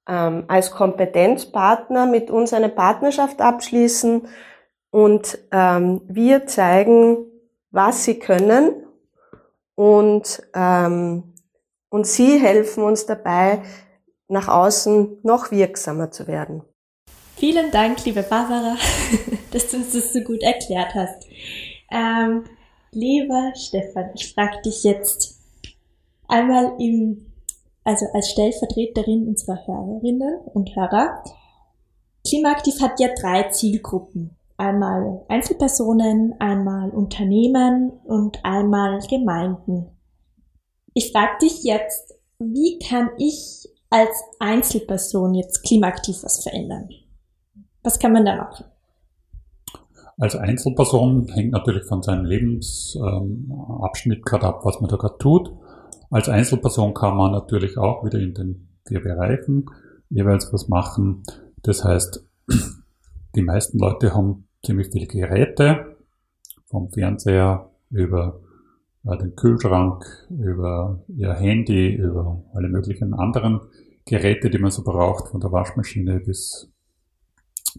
ähm, 0.08 0.44
als 0.48 0.70
Kompetenzpartner 0.70 2.06
mit 2.06 2.30
uns 2.30 2.54
eine 2.54 2.70
Partnerschaft 2.70 3.42
abschließen 3.42 4.26
und 4.92 5.38
ähm, 5.50 6.02
wir 6.06 6.46
zeigen, 6.46 7.26
was 7.72 8.04
sie 8.04 8.18
können 8.18 8.86
und, 9.74 10.42
ähm, 10.54 11.34
und 11.88 12.06
sie 12.06 12.38
helfen 12.38 12.84
uns 12.84 13.06
dabei, 13.06 13.62
nach 14.28 14.48
außen 14.48 15.18
noch 15.22 15.50
wirksamer 15.50 16.10
zu 16.10 16.26
werden. 16.26 16.62
Vielen 17.36 17.70
Dank, 17.72 18.04
liebe 18.04 18.22
Barbara, 18.22 18.76
dass 19.50 19.70
du 19.70 19.78
uns 19.78 19.92
das 19.92 20.12
so 20.12 20.20
gut 20.20 20.42
erklärt 20.42 20.94
hast. 20.94 21.26
Ähm, 21.90 22.44
lieber 22.92 23.52
Stefan, 23.56 24.10
ich 24.14 24.32
frage 24.32 24.62
dich 24.62 24.84
jetzt 24.84 25.40
einmal 26.28 26.74
im 26.78 27.32
also 27.84 28.06
als 28.12 28.30
Stellvertreterin 28.30 29.26
unserer 29.26 29.66
Hörerinnen 29.66 30.38
und 30.54 30.76
Hörer. 30.76 31.24
Klimaaktiv 32.24 32.80
hat 32.80 33.00
ja 33.00 33.08
drei 33.20 33.44
Zielgruppen. 33.50 34.36
Einmal 34.62 35.24
Einzelpersonen, 35.26 36.34
einmal 36.38 36.90
Unternehmen 36.90 37.90
und 38.04 38.38
einmal 38.44 39.00
Gemeinden. 39.10 39.88
Ich 40.94 41.10
frage 41.10 41.38
dich 41.42 41.64
jetzt, 41.64 42.14
wie 42.38 42.78
kann 42.78 43.10
ich 43.18 43.68
als 43.90 44.22
Einzelperson 44.38 45.34
jetzt 45.34 45.64
klimaaktiv 45.64 46.22
was 46.22 46.44
verändern? 46.44 46.90
Was 47.82 47.98
kann 47.98 48.12
man 48.12 48.24
da 48.24 48.36
machen? 48.36 48.66
Als 50.16 50.36
Einzelperson 50.36 51.26
hängt 51.32 51.50
natürlich 51.50 51.84
von 51.86 52.04
seinem 52.04 52.24
Lebensabschnitt 52.24 54.18
ähm, 54.18 54.24
gerade 54.24 54.46
ab, 54.46 54.60
was 54.62 54.80
man 54.80 54.88
da 54.88 54.94
gerade 54.96 55.18
tut. 55.18 55.52
Als 56.08 56.28
Einzelperson 56.28 56.94
kann 56.94 57.16
man 57.16 57.32
natürlich 57.32 57.78
auch 57.78 58.04
wieder 58.04 58.20
in 58.20 58.32
den 58.32 58.68
vier 58.86 59.02
Bereichen 59.02 59.66
jeweils 60.08 60.52
was 60.52 60.68
machen. 60.68 61.24
Das 61.64 61.82
heißt, 61.82 62.24
die 63.34 63.42
meisten 63.42 63.80
Leute 63.80 64.14
haben 64.14 64.46
ziemlich 64.64 64.88
viele 64.92 65.06
Geräte, 65.06 65.96
vom 66.66 66.90
Fernseher 66.90 67.70
über 67.90 68.40
äh, 69.04 69.16
den 69.18 69.34
Kühlschrank, 69.36 70.04
über 70.30 71.04
ihr 71.08 71.34
Handy, 71.34 71.94
über 71.94 72.44
alle 72.54 72.68
möglichen 72.68 73.14
anderen 73.14 73.60
Geräte, 74.04 74.50
die 74.50 74.58
man 74.58 74.70
so 74.70 74.82
braucht, 74.82 75.28
von 75.28 75.40
der 75.40 75.52
Waschmaschine 75.52 76.20
bis 76.20 76.72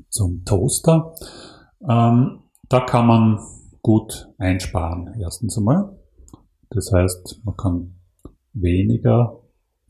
zum 0.10 0.44
Toaster. 0.46 1.16
Ähm, 1.88 2.40
da 2.70 2.80
kann 2.82 3.08
man 3.08 3.40
gut 3.82 4.30
einsparen, 4.38 5.14
erstens 5.20 5.58
einmal. 5.58 5.98
Das 6.70 6.92
heißt, 6.92 7.42
man 7.44 7.56
kann 7.56 7.96
weniger, 8.54 9.42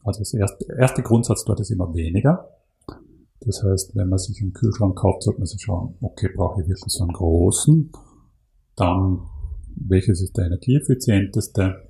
also 0.03 0.19
das 0.19 0.33
erste, 0.33 0.65
erste 0.77 1.03
Grundsatz 1.03 1.45
dort 1.45 1.59
ist 1.59 1.71
immer 1.71 1.93
weniger. 1.93 2.49
Das 3.45 3.61
heißt, 3.63 3.95
wenn 3.95 4.09
man 4.09 4.19
sich 4.19 4.41
einen 4.41 4.53
Kühlschrank 4.53 4.97
kauft, 4.97 5.23
sollte 5.23 5.39
man 5.39 5.47
sich 5.47 5.61
schauen, 5.61 5.95
okay, 6.01 6.29
brauche 6.33 6.61
ich 6.61 6.67
wirklich 6.67 6.93
so 6.93 7.03
einen 7.03 7.13
großen? 7.13 7.91
Dann, 8.75 9.19
welches 9.75 10.21
ist 10.21 10.37
der 10.37 10.45
energieeffizienteste? 10.45 11.89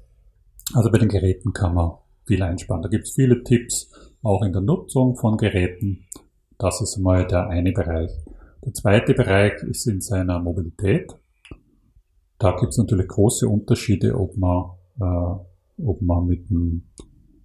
Also 0.73 0.91
bei 0.91 0.97
den 0.97 1.09
Geräten 1.09 1.53
kann 1.53 1.75
man 1.75 1.91
viel 2.25 2.41
einsparen. 2.41 2.81
Da 2.81 2.89
gibt 2.89 3.05
es 3.05 3.13
viele 3.13 3.43
Tipps, 3.43 3.91
auch 4.23 4.41
in 4.43 4.53
der 4.53 4.61
Nutzung 4.61 5.15
von 5.15 5.37
Geräten. 5.37 6.05
Das 6.57 6.81
ist 6.81 6.97
einmal 6.97 7.27
der 7.27 7.47
eine 7.47 7.71
Bereich. 7.71 8.11
Der 8.65 8.73
zweite 8.73 9.13
Bereich 9.13 9.61
ist 9.63 9.85
in 9.87 10.01
seiner 10.01 10.39
Mobilität. 10.39 11.13
Da 12.39 12.55
gibt 12.57 12.71
es 12.71 12.77
natürlich 12.77 13.07
große 13.07 13.47
Unterschiede, 13.47 14.17
ob 14.17 14.37
man, 14.37 14.71
äh, 14.99 15.83
ob 15.85 16.01
man 16.01 16.25
mit 16.25 16.49
dem 16.49 16.89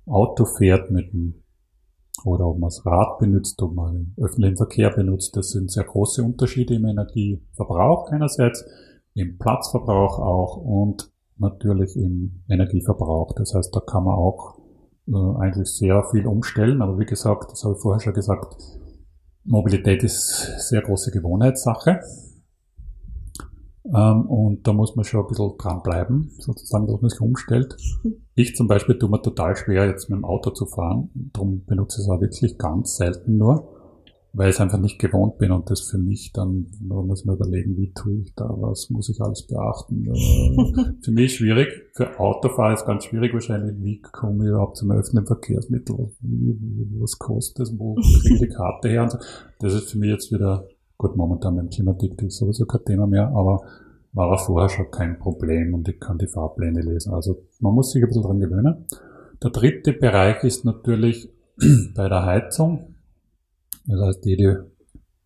Auto 0.06 0.44
fährt, 0.44 0.90
mit 0.90 1.12
dem 1.12 1.42
oder 2.24 2.46
ob 2.46 2.58
man 2.58 2.68
das 2.68 2.84
Rad 2.84 3.18
benutzt, 3.18 3.60
ob 3.62 3.74
man 3.74 3.94
den 3.94 4.14
öffentlichen 4.24 4.56
Verkehr 4.56 4.90
benutzt. 4.90 5.36
Das 5.36 5.50
sind 5.50 5.70
sehr 5.70 5.84
große 5.84 6.22
Unterschiede 6.22 6.74
im 6.74 6.84
Energieverbrauch 6.84 8.10
einerseits, 8.10 8.64
im 9.14 9.38
Platzverbrauch 9.38 10.18
auch 10.18 10.56
und 10.56 11.10
natürlich 11.38 11.96
im 11.96 12.42
Energieverbrauch. 12.48 13.32
Das 13.34 13.54
heißt, 13.54 13.74
da 13.74 13.80
kann 13.80 14.04
man 14.04 14.14
auch 14.14 14.58
äh, 15.08 15.40
eigentlich 15.40 15.68
sehr 15.68 16.04
viel 16.10 16.26
umstellen. 16.26 16.82
Aber 16.82 16.98
wie 16.98 17.06
gesagt, 17.06 17.52
das 17.52 17.64
habe 17.64 17.74
ich 17.74 17.80
vorher 17.80 18.00
schon 18.00 18.14
gesagt, 18.14 18.56
Mobilität 19.44 20.02
ist 20.02 20.68
sehr 20.68 20.82
große 20.82 21.10
Gewohnheitssache. 21.10 22.00
Ähm, 23.94 24.26
und 24.26 24.66
da 24.66 24.72
muss 24.72 24.96
man 24.96 25.04
schon 25.04 25.20
ein 25.20 25.28
bisschen 25.28 25.56
dranbleiben, 25.58 26.30
sozusagen, 26.38 26.86
dass 26.86 27.00
man 27.00 27.10
sich 27.10 27.20
umstellt. 27.20 27.76
Ich 28.34 28.54
zum 28.54 28.68
Beispiel 28.68 28.98
tue 28.98 29.08
mir 29.08 29.22
total 29.22 29.56
schwer, 29.56 29.86
jetzt 29.86 30.10
mit 30.10 30.18
dem 30.18 30.24
Auto 30.24 30.50
zu 30.50 30.66
fahren. 30.66 31.10
Darum 31.14 31.64
benutze 31.64 32.00
ich 32.00 32.06
es 32.06 32.10
auch 32.10 32.20
wirklich 32.20 32.58
ganz 32.58 32.96
selten 32.96 33.36
nur 33.38 33.78
weil 34.32 34.50
ich 34.50 34.56
es 34.56 34.60
einfach 34.60 34.78
nicht 34.78 34.98
gewohnt 34.98 35.38
bin 35.38 35.50
und 35.50 35.70
das 35.70 35.80
für 35.80 35.98
mich 35.98 36.32
dann, 36.32 36.66
da 36.80 36.94
muss 36.96 37.24
man 37.24 37.36
überlegen, 37.36 37.76
wie 37.76 37.92
tue 37.92 38.20
ich 38.20 38.34
da, 38.34 38.48
was 38.48 38.90
muss 38.90 39.08
ich 39.08 39.20
alles 39.20 39.46
beachten. 39.46 40.06
Äh, 40.06 40.92
für 41.02 41.10
mich 41.10 41.36
schwierig, 41.36 41.68
für 41.94 42.18
Autofahrer 42.20 42.74
ist 42.74 42.86
ganz 42.86 43.04
schwierig 43.04 43.32
wahrscheinlich, 43.32 43.74
wie 43.82 44.00
komme 44.00 44.44
ich 44.44 44.50
überhaupt 44.50 44.76
zum 44.76 44.90
öffentlichen 44.92 45.26
Verkehrsmittel, 45.26 46.12
wie, 46.20 46.88
was 47.00 47.18
kostet 47.18 47.60
das, 47.60 47.78
wo 47.78 47.94
kriege 47.94 48.34
ich 48.34 48.40
die 48.40 48.48
Karte 48.48 48.88
her 48.88 49.02
und 49.04 49.12
so. 49.12 49.18
Das 49.60 49.74
ist 49.74 49.90
für 49.90 49.98
mich 49.98 50.10
jetzt 50.10 50.30
wieder, 50.30 50.68
gut, 50.98 51.16
momentan 51.16 51.54
mit 51.54 51.64
dem 51.64 51.70
Klimatik 51.70 52.20
ist 52.22 52.36
sowieso 52.36 52.66
kein 52.66 52.84
Thema 52.84 53.06
mehr, 53.06 53.28
aber 53.28 53.62
war 54.12 54.32
auch 54.32 54.40
vorher 54.40 54.68
schon 54.68 54.90
kein 54.90 55.18
Problem 55.18 55.72
und 55.72 55.88
ich 55.88 55.98
kann 55.98 56.18
die 56.18 56.26
Fahrpläne 56.26 56.82
lesen. 56.82 57.14
Also 57.14 57.46
man 57.60 57.74
muss 57.74 57.92
sich 57.92 58.02
ein 58.02 58.08
bisschen 58.08 58.24
dran 58.24 58.40
gewöhnen. 58.40 58.86
Der 59.42 59.50
dritte 59.50 59.92
Bereich 59.92 60.44
ist 60.44 60.64
natürlich 60.64 61.30
bei 61.94 62.08
der 62.08 62.26
Heizung 62.26 62.94
das 63.88 64.00
heißt, 64.00 64.26
jede, 64.26 64.70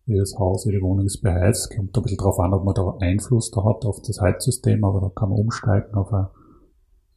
jedes 0.05 0.39
Haus, 0.39 0.63
jede 0.63 0.81
Wohnung 0.81 1.05
ist 1.05 1.21
beheizt. 1.21 1.75
Kommt 1.75 1.95
ein 1.97 2.03
bisschen 2.03 2.17
darauf 2.17 2.39
an, 2.39 2.53
ob 2.53 2.63
man 2.63 2.73
da 2.73 2.95
Einfluss 2.99 3.51
da 3.51 3.63
hat 3.65 3.85
auf 3.85 4.01
das 4.01 4.21
Heizsystem, 4.21 4.83
aber 4.85 5.01
da 5.01 5.09
kann 5.09 5.29
man 5.29 5.39
umsteigen 5.39 5.93
auf 5.95 6.13
ein, 6.13 6.27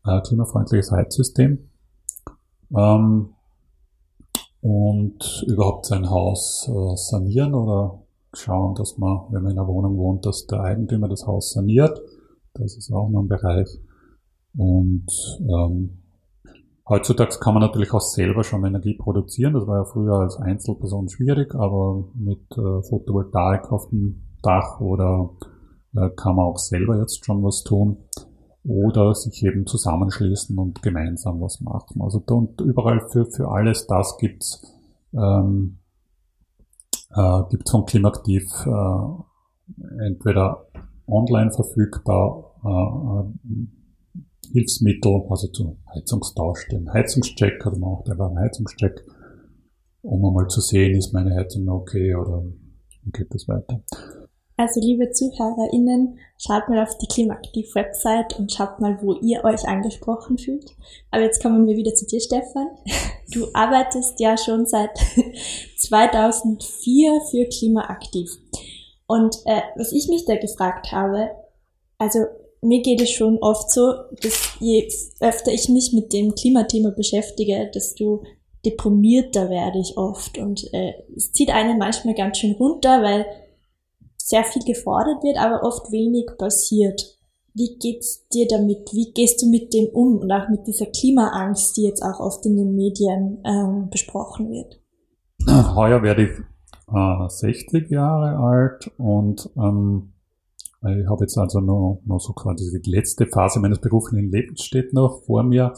ein 0.03 0.23
klimafreundliches 0.23 0.91
Heizsystem. 0.91 1.71
Ähm, 2.77 3.31
und 4.61 5.45
überhaupt 5.47 5.87
sein 5.87 6.11
Haus 6.11 6.69
äh, 6.69 6.97
sanieren 6.97 7.55
oder 7.55 8.03
schauen, 8.37 8.75
dass 8.75 8.99
man, 8.99 9.21
wenn 9.31 9.43
man 9.43 9.53
in 9.53 9.59
einer 9.59 9.69
Wohnung 9.69 9.97
wohnt, 9.97 10.27
dass 10.27 10.47
der 10.47 10.61
Eigentümer 10.61 11.09
das 11.09 11.27
Haus 11.27 11.53
saniert. 11.53 12.01
Das 12.55 12.77
ist 12.77 12.93
auch 12.93 13.09
noch 13.09 13.23
ein 13.23 13.29
Bereich. 13.29 13.81
Und 14.57 15.07
ähm, 15.41 16.03
Heutzutage 16.89 17.41
kann 17.41 17.55
man 17.55 17.63
natürlich 17.65 17.93
auch 17.93 18.01
selber 18.01 18.45
schon 18.45 18.65
Energie 18.65 18.95
produzieren. 18.95 19.55
Das 19.55 19.67
war 19.67 19.79
ja 19.79 19.85
früher 19.85 20.21
als 20.21 20.37
Einzelperson 20.37 21.09
schwierig, 21.09 21.53
aber 21.57 22.05
mit 22.15 22.47
äh, 22.53 22.83
Photovoltaik 22.83 23.73
auf 23.73 23.89
dem 23.89 24.23
Dach 24.41 24.81
oder 24.81 25.31
äh, 25.97 26.11
kann 26.11 26.37
man 26.37 26.45
auch 26.45 26.59
selber 26.59 26.97
jetzt 26.97 27.25
schon 27.25 27.43
was 27.43 27.65
tun 27.65 27.97
oder 28.63 29.15
sich 29.15 29.45
eben 29.45 29.67
zusammenschließen 29.67 30.57
und 30.57 30.81
gemeinsam 30.81 31.41
was 31.41 31.61
machen. 31.61 32.01
Also 32.03 32.21
da 32.25 32.35
und 32.35 32.61
überall 32.61 33.09
für, 33.09 33.27
für 33.27 33.49
alles 33.49 33.89
das 33.89 34.17
gibt's 34.19 34.63
ähm, 35.13 35.79
äh, 37.17 37.43
gibt's 37.51 37.71
von 37.71 37.85
Klimaktiv 37.87 38.45
äh, 38.67 40.07
entweder 40.07 40.67
online 41.07 41.51
verfügbar 41.53 42.53
äh, 42.65 43.47
Hilfsmittel, 44.53 45.23
also 45.29 45.49
zum 45.49 45.79
Heizungstausch, 45.95 46.69
den 46.69 46.93
Heizungscheck 46.93 47.67
oder 47.67 47.79
man 47.79 47.93
macht 47.93 48.11
einfach 48.11 48.29
einen 48.29 48.39
Heizungscheck, 48.39 49.05
um 50.03 50.25
einmal 50.25 50.47
zu 50.49 50.61
sehen, 50.61 50.97
ist 50.97 51.13
meine 51.13 51.35
Heizung 51.35 51.69
okay 51.69 52.15
oder 52.15 52.45
wie 53.03 53.11
geht 53.11 53.35
das 53.35 53.49
weiter. 53.49 53.83
Also 54.59 54.81
liebe 54.81 55.11
ZuhörerInnen, 55.11 56.19
schaut 56.39 56.69
mal 56.69 56.83
auf 56.83 56.97
die 56.97 57.07
Klimaaktiv-Website 57.07 58.39
und 58.39 58.51
schaut 58.51 58.81
mal, 58.81 58.99
wo 59.03 59.13
ihr 59.15 59.45
euch 59.45 59.69
angesprochen 59.69 60.39
fühlt. 60.39 60.75
Aber 61.11 61.23
jetzt 61.23 61.43
kommen 61.43 61.67
wir 61.67 61.77
wieder 61.77 61.95
zu 61.95 62.07
dir, 62.07 62.21
Stefan. 62.21 62.69
Du 63.29 63.49
arbeitest 63.55 64.21
ja 64.21 64.37
schon 64.39 64.67
seit 64.67 64.97
2004 65.79 67.21
für 67.29 67.45
Klimaaktiv. 67.47 68.31
Und 69.09 69.35
äh, 69.47 69.63
was 69.75 69.91
ich 69.91 70.07
mich 70.07 70.27
da 70.27 70.37
gefragt 70.37 70.93
habe, 70.93 71.31
also 71.99 72.21
mir 72.63 72.83
geht 72.83 73.01
es 73.01 73.11
schon 73.11 73.39
oft 73.39 73.71
so, 73.73 73.95
dass 74.23 74.57
je 74.61 74.89
öfter 75.19 75.53
ich 75.53 75.69
mich 75.69 75.93
mit 75.93 76.13
dem 76.13 76.37
Klimathema 76.37 76.91
beschäftige, 76.91 77.69
desto 77.75 78.23
deprimierter 78.65 79.51
werde 79.51 79.81
ich 79.81 79.97
oft. 79.97 80.39
Und 80.39 80.73
äh, 80.73 80.95
es 81.17 81.33
zieht 81.33 81.51
einen 81.51 81.79
manchmal 81.79 82.15
ganz 82.15 82.39
schön 82.39 82.53
runter, 82.53 83.03
weil 83.03 83.27
sehr 84.27 84.43
viel 84.43 84.63
gefordert 84.65 85.23
wird, 85.23 85.39
aber 85.39 85.63
oft 85.63 85.93
wenig 85.93 86.27
passiert. 86.37 87.17
Wie 87.55 87.79
geht's 87.79 88.27
dir 88.29 88.47
damit? 88.49 88.93
Wie 88.93 89.13
gehst 89.13 89.41
du 89.41 89.47
mit 89.49 89.73
dem 89.73 89.87
um 89.87 90.19
und 90.19 90.33
auch 90.33 90.49
mit 90.49 90.67
dieser 90.67 90.87
Klimaangst, 90.87 91.77
die 91.77 91.85
jetzt 91.85 92.03
auch 92.03 92.19
oft 92.19 92.45
in 92.45 92.57
den 92.57 92.75
Medien 92.75 93.39
ähm, 93.45 93.89
besprochen 93.89 94.51
wird? 94.51 94.81
Heuer 95.77 96.03
werde 96.03 96.25
ich 96.25 96.31
äh, 96.93 97.29
60 97.29 97.89
Jahre 97.89 98.37
alt 98.37 98.91
und 98.99 99.49
ähm, 99.57 100.13
ich 100.83 101.09
habe 101.09 101.25
jetzt 101.25 101.39
also 101.39 101.61
noch, 101.61 102.03
noch 102.05 102.21
so 102.21 102.33
quasi 102.33 102.81
die 102.81 102.91
letzte 102.91 103.27
Phase 103.27 103.61
meines 103.61 103.79
beruflichen 103.79 104.31
Lebens 104.31 104.63
steht 104.63 104.93
noch 104.93 105.23
vor 105.23 105.45
mir. 105.45 105.73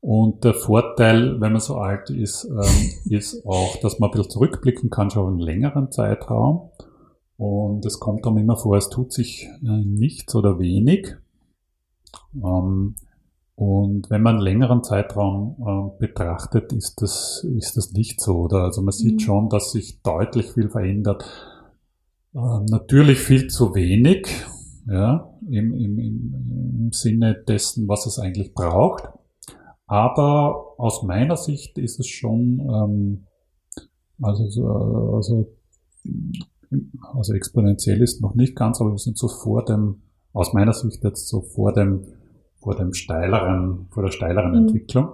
Und 0.00 0.44
der 0.44 0.54
Vorteil, 0.54 1.40
wenn 1.40 1.52
man 1.52 1.60
so 1.60 1.76
alt 1.76 2.10
ist, 2.10 2.44
ähm, 2.44 2.92
ist 3.10 3.44
auch, 3.46 3.76
dass 3.80 3.98
man 3.98 4.10
ein 4.10 4.12
bisschen 4.12 4.30
zurückblicken 4.30 4.88
kann, 4.88 5.10
schon 5.10 5.28
einen 5.28 5.38
längeren 5.38 5.92
Zeitraum. 5.92 6.70
Und 7.36 7.84
es 7.84 8.00
kommt 8.00 8.24
dann 8.24 8.38
immer 8.38 8.56
vor, 8.56 8.76
es 8.76 8.88
tut 8.88 9.12
sich 9.12 9.48
äh, 9.62 9.84
nichts 9.84 10.34
oder 10.34 10.58
wenig. 10.58 11.16
Ähm, 12.34 12.94
und 13.54 14.10
wenn 14.10 14.22
man 14.22 14.36
einen 14.36 14.44
längeren 14.44 14.82
Zeitraum 14.82 15.56
äh, 15.60 15.98
betrachtet, 15.98 16.72
ist 16.72 17.00
das, 17.00 17.46
ist 17.56 17.76
das 17.76 17.92
nicht 17.92 18.20
so. 18.20 18.40
Oder? 18.40 18.64
Also 18.64 18.82
man 18.82 18.92
sieht 18.92 19.14
mhm. 19.14 19.20
schon, 19.20 19.48
dass 19.48 19.72
sich 19.72 20.02
deutlich 20.02 20.52
viel 20.52 20.68
verändert. 20.68 21.24
Ähm, 22.34 22.66
natürlich 22.66 23.18
viel 23.18 23.48
zu 23.48 23.74
wenig, 23.74 24.28
ja, 24.86 25.32
im, 25.48 25.72
im, 25.74 25.98
im 25.98 26.92
Sinne 26.92 27.34
dessen, 27.48 27.88
was 27.88 28.04
es 28.06 28.18
eigentlich 28.18 28.52
braucht. 28.52 29.04
Aber 29.86 30.74
aus 30.78 31.02
meiner 31.02 31.36
Sicht 31.36 31.78
ist 31.78 31.98
es 31.98 32.08
schon, 32.08 32.60
ähm, 32.60 33.26
also, 34.20 35.14
also, 35.14 35.46
also 37.14 37.34
exponentiell 37.34 38.02
ist 38.02 38.20
noch 38.20 38.34
nicht 38.34 38.56
ganz, 38.56 38.80
aber 38.80 38.92
wir 38.92 38.98
sind 38.98 39.18
so 39.18 39.28
vor 39.28 39.64
dem, 39.64 40.02
aus 40.32 40.52
meiner 40.52 40.72
Sicht 40.72 41.02
jetzt 41.04 41.28
so 41.28 41.42
vor 41.42 41.72
dem, 41.72 42.04
vor 42.60 42.74
dem 42.74 42.92
steileren, 42.92 43.86
vor 43.90 44.02
der 44.02 44.12
steileren 44.12 44.52
Mhm. 44.52 44.68
Entwicklung. 44.68 45.08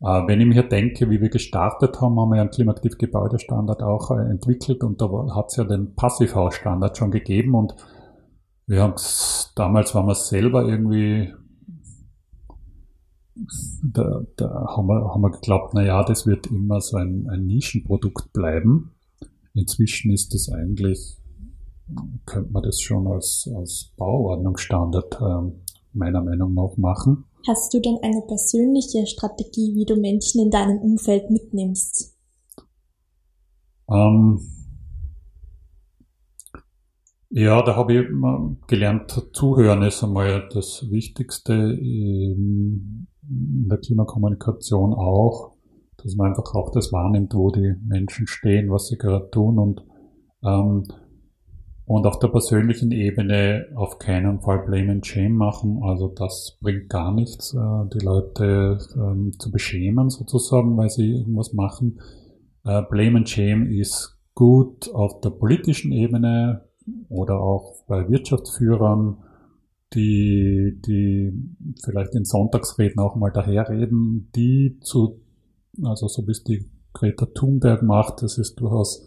Äh, 0.00 0.26
wenn 0.26 0.40
ich 0.40 0.46
mir 0.46 0.62
denke, 0.62 1.10
wie 1.10 1.20
wir 1.20 1.28
gestartet 1.28 2.00
haben, 2.00 2.18
haben 2.20 2.30
wir 2.30 2.36
ja 2.36 2.42
einen 2.42 2.50
klimaaktiv 2.50 2.98
Gebäudestandard 2.98 3.82
auch 3.82 4.10
äh, 4.12 4.30
entwickelt 4.30 4.84
und 4.84 5.00
da 5.00 5.08
hat 5.34 5.46
es 5.48 5.56
ja 5.56 5.64
den 5.64 5.94
Passivhausstandard 5.94 6.96
schon 6.96 7.10
gegeben 7.10 7.54
und 7.54 7.74
wir 8.66 8.82
haben 8.82 8.94
damals 9.56 9.94
waren 9.94 10.06
wir 10.06 10.14
selber 10.14 10.68
irgendwie 10.68 11.32
da, 13.82 14.22
da 14.36 14.66
haben, 14.76 14.88
wir, 14.88 15.12
haben 15.12 15.22
wir 15.22 15.30
geglaubt, 15.30 15.74
na 15.74 15.82
ja, 15.82 16.02
das 16.02 16.26
wird 16.26 16.48
immer 16.48 16.80
so 16.80 16.96
ein, 16.96 17.28
ein 17.30 17.46
Nischenprodukt 17.46 18.32
bleiben. 18.32 18.94
Inzwischen 19.54 20.12
ist 20.12 20.34
das 20.34 20.48
eigentlich, 20.50 21.16
könnte 22.26 22.52
man 22.52 22.62
das 22.62 22.80
schon 22.80 23.06
als, 23.06 23.48
als 23.54 23.92
Bauordnungsstandard 23.96 25.18
ähm, 25.20 25.60
meiner 25.92 26.22
Meinung 26.22 26.54
nach 26.54 26.76
machen. 26.76 27.24
Hast 27.46 27.72
du 27.72 27.80
denn 27.80 27.98
eine 28.02 28.22
persönliche 28.26 29.06
Strategie, 29.06 29.74
wie 29.74 29.84
du 29.84 29.96
Menschen 29.96 30.42
in 30.42 30.50
deinem 30.50 30.78
Umfeld 30.78 31.30
mitnimmst? 31.30 32.14
Ähm, 33.90 34.40
ja, 37.30 37.62
da 37.62 37.76
habe 37.76 37.94
ich 37.94 38.06
gelernt, 38.66 39.30
zuhören 39.32 39.82
ist 39.82 40.02
einmal 40.02 40.48
das 40.52 40.90
Wichtigste 40.90 41.52
in 41.52 43.06
der 43.22 43.78
Klimakommunikation 43.78 44.94
auch, 44.94 45.57
dass 46.02 46.14
man 46.14 46.28
einfach 46.28 46.54
auch 46.54 46.70
das 46.72 46.92
wahrnimmt, 46.92 47.34
wo 47.34 47.50
die 47.50 47.74
Menschen 47.86 48.26
stehen, 48.26 48.70
was 48.70 48.88
sie 48.88 48.98
gerade 48.98 49.30
tun 49.30 49.58
und 49.58 49.84
ähm, 50.44 50.84
und 51.88 52.06
auf 52.06 52.18
der 52.18 52.28
persönlichen 52.28 52.92
Ebene 52.92 53.66
auf 53.74 53.98
keinen 53.98 54.40
Fall 54.40 54.58
Blame 54.58 54.92
and 54.92 55.06
Shame 55.06 55.32
machen. 55.32 55.80
Also 55.82 56.08
das 56.08 56.58
bringt 56.60 56.90
gar 56.90 57.14
nichts, 57.14 57.54
äh, 57.54 57.88
die 57.94 58.04
Leute 58.04 58.78
ähm, 58.94 59.32
zu 59.38 59.50
beschämen 59.50 60.10
sozusagen, 60.10 60.76
weil 60.76 60.90
sie 60.90 61.12
irgendwas 61.12 61.54
machen. 61.54 61.98
Äh, 62.64 62.82
Blame 62.90 63.18
and 63.18 63.28
Shame 63.28 63.70
ist 63.70 64.18
gut 64.34 64.92
auf 64.92 65.22
der 65.22 65.30
politischen 65.30 65.90
Ebene 65.92 66.68
oder 67.08 67.40
auch 67.40 67.82
bei 67.86 68.06
Wirtschaftsführern, 68.06 69.16
die, 69.94 70.78
die 70.84 71.32
vielleicht 71.82 72.14
in 72.14 72.26
Sonntagsreden 72.26 73.00
auch 73.00 73.16
mal 73.16 73.30
daherreden, 73.30 74.30
die 74.36 74.78
zu, 74.82 75.22
also 75.82 76.08
so 76.08 76.26
wie 76.26 76.32
es 76.32 76.44
die 76.44 76.70
Greta 76.92 77.26
Thunberg 77.26 77.82
macht, 77.82 78.22
das 78.22 78.38
ist 78.38 78.56
durchaus, 78.60 79.06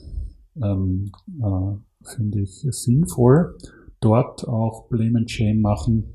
ähm, 0.61 1.11
äh, 1.39 1.77
finde 2.13 2.41
ich, 2.41 2.65
sinnvoll, 2.69 3.57
dort 3.99 4.47
auch 4.47 4.87
Blame 4.89 5.19
and 5.19 5.31
Shame 5.31 5.61
machen, 5.61 6.13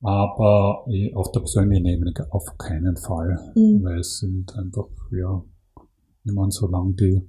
aber 0.00 0.84
eh, 0.88 1.12
auf 1.14 1.32
der 1.32 1.40
persönlichen 1.40 1.86
Ebene 1.86 2.12
auf 2.30 2.56
keinen 2.58 2.96
Fall, 2.96 3.52
Mhm. 3.54 3.82
weil 3.82 3.98
es 4.00 4.18
sind 4.18 4.56
einfach, 4.56 4.88
ja, 5.10 5.42
ich 6.24 6.32
meine, 6.32 6.50
solange 6.50 6.94
die 6.94 7.22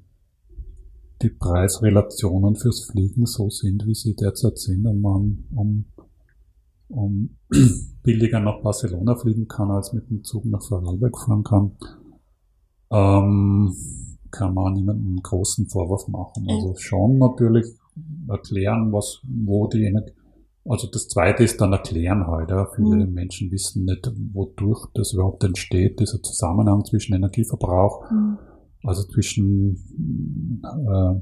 die 1.22 1.30
Preisrelationen 1.30 2.56
fürs 2.56 2.86
Fliegen 2.86 3.26
so 3.26 3.50
sind, 3.50 3.86
wie 3.86 3.94
sie 3.94 4.16
derzeit 4.16 4.58
sind, 4.58 4.86
und 4.86 5.02
man 5.02 5.44
um, 5.54 5.86
um 6.88 7.38
billiger 8.04 8.40
nach 8.40 8.62
Barcelona 8.62 9.16
fliegen 9.16 9.48
kann, 9.48 9.70
als 9.70 9.92
mit 9.92 10.10
dem 10.10 10.24
Zug 10.24 10.46
nach 10.46 10.64
Vorarlberg 10.64 11.18
fahren 11.18 11.44
kann, 11.44 11.72
ähm, 12.92 13.74
kann 14.32 14.54
man 14.54 14.74
niemandem 14.74 15.08
einen 15.08 15.22
großen 15.24 15.68
Vorwurf 15.68 16.08
machen. 16.08 16.46
Also 16.50 16.76
schon 16.76 17.18
natürlich 17.18 17.66
erklären, 18.28 18.92
was, 18.94 19.22
wo 19.28 19.68
die 19.68 19.84
Energie, 19.84 20.14
also 20.66 20.88
das 20.92 21.08
zweite 21.08 21.44
ist 21.44 21.60
dann 21.62 21.74
erklären 21.74 22.28
halt. 22.28 22.52
Ja. 22.52 22.68
Viele 22.76 23.08
Mhm. 23.08 23.14
Menschen 23.14 23.52
wissen 23.52 23.86
nicht, 23.86 24.10
wodurch 24.34 24.86
das 24.94 25.14
überhaupt 25.14 25.44
entsteht, 25.44 26.00
dieser 26.00 26.22
Zusammenhang 26.22 26.86
zwischen 26.86 27.16
Energieverbrauch 27.16 28.10
Mhm. 28.12 28.38
also 28.84 29.04
zwischen 29.04 30.62
äh, 30.64 31.22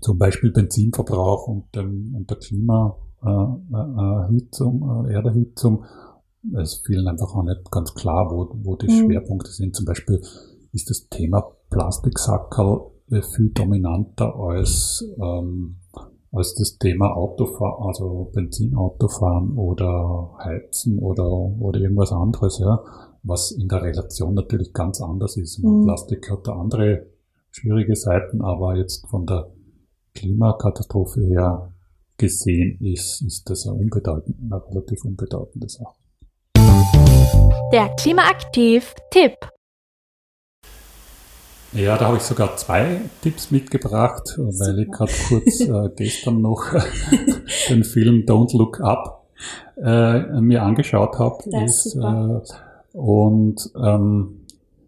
zum 0.00 0.18
Beispiel 0.18 0.50
Benzinverbrauch 0.50 1.46
und, 1.46 1.74
dem, 1.76 2.14
und 2.16 2.28
der 2.28 2.38
Klimaerhitzung, 2.38 3.62
äh, 3.64 4.22
Erhitzung, 4.24 5.06
äh, 5.06 5.12
Erderhitzung. 5.12 5.84
Es 6.56 6.82
vielen 6.86 7.08
einfach 7.08 7.34
auch 7.34 7.42
nicht 7.42 7.70
ganz 7.70 7.94
klar, 7.94 8.30
wo, 8.30 8.48
wo 8.62 8.76
die 8.76 8.86
Mhm. 8.86 9.06
Schwerpunkte 9.06 9.50
sind. 9.50 9.74
Zum 9.74 9.86
Beispiel 9.86 10.20
ist 10.72 10.90
das 10.90 11.08
Thema 11.08 11.42
Plastiksackerl 11.70 12.90
äh, 13.10 13.22
viel 13.22 13.50
dominanter 13.50 14.34
als, 14.36 15.04
ähm, 15.18 15.76
als 16.32 16.54
das 16.54 16.78
Thema 16.78 17.16
Autofahren, 17.16 17.86
also 17.86 18.30
Benzinautofahren 18.34 19.56
oder 19.56 20.34
Heizen 20.42 20.98
oder, 20.98 21.28
oder 21.28 21.80
irgendwas 21.80 22.12
anderes, 22.12 22.58
ja 22.58 22.82
was 23.24 23.50
in 23.52 23.68
der 23.68 23.82
Relation 23.82 24.34
natürlich 24.34 24.72
ganz 24.72 25.00
anders 25.00 25.36
ist. 25.36 25.58
Mhm. 25.58 25.84
Plastik 25.84 26.30
hat 26.30 26.46
da 26.46 26.52
andere 26.52 27.06
schwierige 27.50 27.96
Seiten, 27.96 28.42
aber 28.42 28.76
jetzt 28.76 29.06
von 29.08 29.26
der 29.26 29.50
Klimakatastrophe 30.14 31.22
her 31.22 31.72
gesehen 32.16 32.78
ist, 32.80 33.22
ist 33.22 33.48
das 33.50 33.66
eine, 33.66 33.76
unbedeutend, 33.76 34.36
eine 34.40 34.64
relativ 34.68 35.04
unbedeutende 35.04 35.68
Sache. 35.68 35.96
Der 37.72 37.88
Klimaaktiv-Tipp. 38.00 39.36
Ja, 41.72 41.96
da 41.98 42.06
habe 42.06 42.18
ich 42.18 42.22
sogar 42.22 42.56
zwei 42.56 43.00
Tipps 43.22 43.50
mitgebracht, 43.50 44.22
weil 44.36 44.78
ich 44.78 44.90
gerade 44.90 45.12
kurz 45.28 45.60
äh, 45.60 45.90
gestern 45.96 46.40
noch 46.40 46.64
den 47.68 47.82
Film 47.82 48.24
Don't 48.26 48.56
Look 48.56 48.80
Up 48.80 49.26
äh, 49.76 50.40
mir 50.40 50.62
angeschaut 50.62 51.18
habe. 51.18 51.42
Äh, 51.50 52.96
und 52.96 53.70
ähm, 53.76 54.44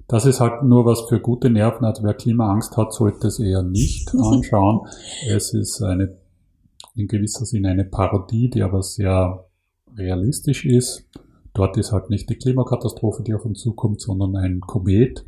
das 0.07 0.25
ist 0.25 0.40
halt 0.40 0.62
nur 0.62 0.87
was 0.87 1.03
für 1.09 1.19
gute 1.19 1.51
Nerven. 1.51 1.85
Also 1.85 2.05
wer 2.05 2.14
Klimaangst 2.14 2.77
hat, 2.77 2.92
sollte 2.92 3.27
es 3.27 3.40
eher 3.40 3.62
nicht 3.62 4.14
anschauen. 4.14 4.87
es 5.29 5.53
ist 5.53 5.83
eine 5.83 6.16
in 6.95 7.09
gewisser 7.09 7.45
Sinne 7.45 7.71
eine 7.71 7.85
Parodie, 7.85 8.49
die 8.49 8.62
aber 8.62 8.83
sehr 8.83 9.45
realistisch 9.97 10.64
ist. 10.64 11.05
Dort 11.57 11.79
ist 11.79 11.90
halt 11.90 12.11
nicht 12.11 12.29
die 12.29 12.37
Klimakatastrophe, 12.37 13.23
die 13.23 13.33
auf 13.33 13.47
uns 13.47 13.62
zukommt, 13.62 14.03
sondern 14.03 14.37
ein 14.37 14.61
Komet, 14.61 15.25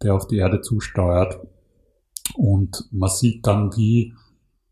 der 0.00 0.14
auf 0.14 0.28
die 0.28 0.36
Erde 0.36 0.60
zusteuert. 0.60 1.40
Und 2.36 2.88
man 2.92 3.10
sieht 3.10 3.44
dann, 3.48 3.76
wie 3.76 4.14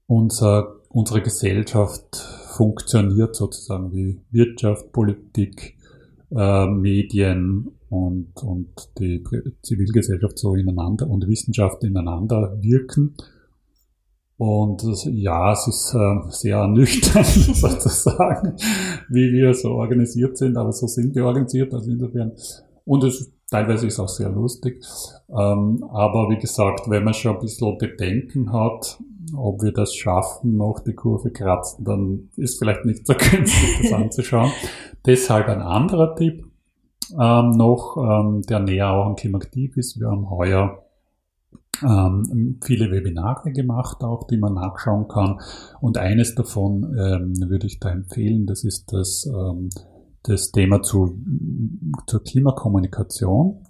unser, 0.07 0.77
unsere 0.89 1.21
Gesellschaft 1.21 2.15
funktioniert, 2.15 3.35
sozusagen 3.35 3.93
wie 3.93 4.21
Wirtschaft, 4.31 4.93
Politik, 4.93 5.77
äh, 6.31 6.67
Medien 6.69 7.73
und, 7.89 8.41
und 8.45 8.91
die 9.01 9.25
Zivilgesellschaft 9.63 10.39
so 10.39 10.55
ineinander 10.55 11.09
und 11.09 11.27
Wissenschaft 11.27 11.83
ineinander 11.83 12.57
wirken. 12.61 13.17
Und 14.41 14.83
ja, 15.05 15.53
es 15.53 15.67
ist 15.67 15.95
äh, 15.95 16.31
sehr 16.31 16.57
ernüchternd 16.57 17.27
sozusagen, 17.57 18.57
wie 19.11 19.33
wir 19.33 19.53
so 19.53 19.73
organisiert 19.73 20.39
sind, 20.39 20.57
aber 20.57 20.73
so 20.73 20.87
sind 20.87 21.15
wir 21.15 21.27
organisiert, 21.27 21.75
also 21.75 21.91
insofern. 21.91 22.33
Und 22.87 23.05
es 23.05 23.31
teilweise 23.51 23.87
ist 23.87 24.01
auch 24.01 24.09
sehr 24.09 24.31
lustig. 24.31 24.83
Ähm, 25.29 25.85
aber 25.91 26.31
wie 26.31 26.39
gesagt, 26.39 26.89
wenn 26.89 27.05
man 27.05 27.13
schon 27.13 27.35
ein 27.35 27.41
bisschen 27.41 27.77
Bedenken 27.77 28.51
hat, 28.51 28.99
ob 29.37 29.63
wir 29.63 29.73
das 29.73 29.95
schaffen, 29.95 30.57
noch 30.57 30.81
die 30.81 30.95
Kurve 30.95 31.31
kratzen, 31.33 31.85
dann 31.85 32.31
ist 32.39 32.59
vielleicht 32.59 32.87
nicht 32.87 33.07
so 33.07 33.13
günstig, 33.19 33.83
das 33.83 33.93
anzuschauen. 33.93 34.53
Deshalb 35.05 35.49
ein 35.49 35.61
anderer 35.61 36.17
Tipp 36.17 36.47
ähm, 37.13 37.51
noch, 37.51 37.99
ähm, 37.99 38.41
der 38.49 38.61
näher 38.61 38.91
auch 38.91 39.05
am 39.05 39.17
Klimaktiv 39.17 39.77
ist. 39.77 40.01
Wir 40.01 40.09
haben 40.09 40.31
heuer 40.31 40.79
ähm, 41.83 42.59
viele 42.63 42.91
Webinare 42.91 43.53
gemacht, 43.53 44.03
auch 44.03 44.27
die 44.27 44.39
man 44.39 44.55
nachschauen 44.55 45.09
kann. 45.09 45.41
Und 45.81 45.99
eines 45.99 46.35
davon 46.35 46.85
ähm, 46.99 47.35
würde 47.49 47.67
ich 47.67 47.81
da 47.81 47.91
empfehlen, 47.91 48.47
das 48.47 48.65
ist 48.65 48.93
das, 48.93 49.27
ähm, 49.27 49.71
das 50.23 50.51
Thema 50.51 50.83
zu, 50.83 51.19
zur 52.07 52.23
Klimakommunikation. 52.23 53.65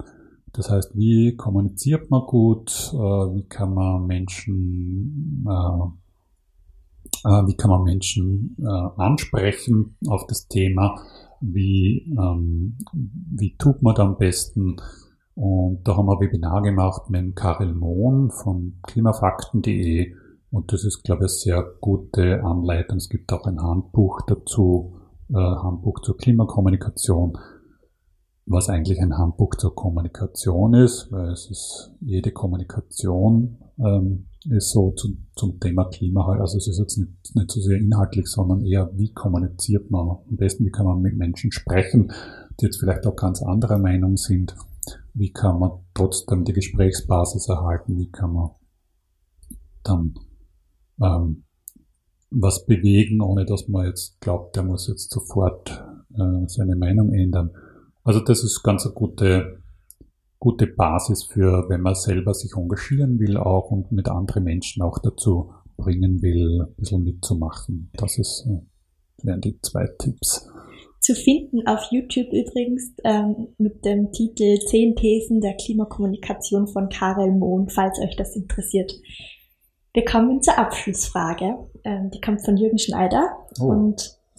Das 0.53 0.71
heißt, 0.71 0.97
wie 0.97 1.37
kommuniziert 1.37 2.11
man 2.11 2.23
gut, 2.27 2.91
äh, 2.93 2.97
wie 2.97 3.45
kann 3.45 3.73
man 3.75 4.07
Menschen, 4.07 5.47
äh, 5.49 7.29
äh, 7.29 7.47
wie 7.47 7.57
kann 7.57 7.71
man 7.71 7.85
Menschen 7.85 8.57
äh, 8.59 9.01
ansprechen 9.01 9.97
auf 10.09 10.27
das 10.27 10.49
Thema, 10.49 11.01
wie, 11.41 12.13
ähm, 12.19 12.79
wie 12.93 13.57
tut 13.57 13.83
man 13.83 13.95
da 13.95 14.03
am 14.05 14.19
besten. 14.19 14.77
Und 15.41 15.89
da 15.89 15.97
haben 15.97 16.05
wir 16.05 16.19
ein 16.19 16.21
Webinar 16.21 16.61
gemacht 16.61 17.09
mit 17.09 17.35
Karel 17.35 17.73
Mohn 17.73 18.31
von 18.31 18.75
klimafakten.de 18.83 20.13
und 20.51 20.71
das 20.71 20.85
ist, 20.85 21.03
glaube 21.03 21.25
ich, 21.25 21.31
eine 21.31 21.63
sehr 21.63 21.65
gute 21.81 22.45
Anleitung. 22.45 22.99
Es 22.99 23.09
gibt 23.09 23.33
auch 23.33 23.47
ein 23.47 23.59
Handbuch 23.59 24.21
dazu, 24.27 24.99
äh, 25.31 25.37
Handbuch 25.37 26.01
zur 26.01 26.19
Klimakommunikation, 26.19 27.39
was 28.45 28.69
eigentlich 28.69 29.01
ein 29.01 29.17
Handbuch 29.17 29.55
zur 29.55 29.75
Kommunikation 29.75 30.75
ist, 30.75 31.11
weil 31.11 31.31
es 31.31 31.51
ist 31.51 31.97
jede 32.03 32.33
Kommunikation 32.33 33.57
ähm, 33.79 34.27
ist 34.51 34.73
so 34.73 34.91
zu, 34.91 35.17
zum 35.37 35.59
Thema 35.59 35.87
Klima 35.87 36.27
halt. 36.27 36.43
Also 36.43 36.59
es 36.59 36.69
ist 36.69 36.79
jetzt 36.79 36.99
nicht, 36.99 37.35
nicht 37.35 37.51
so 37.51 37.63
sehr 37.63 37.79
inhaltlich, 37.79 38.27
sondern 38.27 38.61
eher, 38.67 38.91
wie 38.95 39.15
kommuniziert 39.15 39.91
man 39.91 40.19
am 40.29 40.37
besten, 40.37 40.67
wie 40.67 40.71
kann 40.71 40.85
man 40.85 41.01
mit 41.01 41.17
Menschen 41.17 41.51
sprechen, 41.51 42.13
die 42.61 42.67
jetzt 42.67 42.79
vielleicht 42.79 43.07
auch 43.07 43.17
ganz 43.17 43.43
anderer 43.43 43.79
Meinung 43.79 44.19
sind. 44.19 44.55
Wie 45.15 45.33
kann 45.33 45.59
man 45.59 45.71
trotzdem 45.95 46.45
die 46.45 46.53
Gesprächsbasis 46.53 47.49
erhalten? 47.49 47.97
Wie 47.97 48.11
kann 48.11 48.33
man 48.33 48.51
dann 49.83 50.15
ähm, 51.03 51.45
was 52.31 52.65
bewegen, 52.65 53.21
ohne 53.21 53.45
dass 53.45 53.69
man 53.69 53.87
jetzt 53.87 54.21
glaubt, 54.21 54.57
der 54.57 54.63
muss 54.63 54.87
jetzt 54.87 55.11
sofort 55.11 55.85
äh, 56.15 56.47
seine 56.47 56.77
Meinung 56.77 57.13
ändern. 57.13 57.51
Also 58.05 58.21
das 58.21 58.45
ist 58.45 58.63
ganz 58.63 58.85
eine 58.85 58.95
gute, 58.95 59.63
gute 60.39 60.67
Basis 60.67 61.25
für, 61.25 61.69
wenn 61.69 61.81
man 61.81 61.95
selber 61.95 62.35
sich 62.35 62.53
engagieren 62.57 63.19
will 63.19 63.37
auch 63.37 63.71
und 63.71 63.91
mit 63.93 64.09
anderen 64.09 64.45
Menschen 64.45 64.83
auch 64.83 64.99
dazu 65.01 65.53
bringen 65.77 66.23
will, 66.23 66.63
ein 66.63 66.75
bisschen 66.77 67.05
mitzumachen. 67.05 67.91
Das 67.95 68.19
ist, 68.19 68.47
äh, 68.47 69.25
wären 69.25 69.41
die 69.41 69.61
zwei 69.61 69.89
Tipps. 69.99 70.49
Zu 71.01 71.15
finden 71.15 71.67
auf 71.67 71.89
YouTube 71.91 72.31
übrigens 72.31 72.93
ähm, 73.05 73.49
mit 73.57 73.85
dem 73.87 74.13
Titel 74.13 74.59
10 74.59 74.97
Thesen 74.97 75.41
der 75.41 75.55
Klimakommunikation 75.55 76.69
von 76.69 76.91
Karel 76.91 77.33
Mohn, 77.33 77.71
falls 77.71 77.99
euch 78.01 78.17
das 78.17 78.37
interessiert. 78.37 78.93
Wir 79.95 80.05
kommen 80.05 80.43
zur 80.43 80.59
Abschlussfrage. 80.59 81.57
Ähm, 81.85 82.11
die 82.11 82.21
kommt 82.21 82.45
von 82.45 82.59
Jürgen 82.59 82.79
Schneider. 82.79 83.35
Oh. 83.59 83.65
Und 83.65 84.15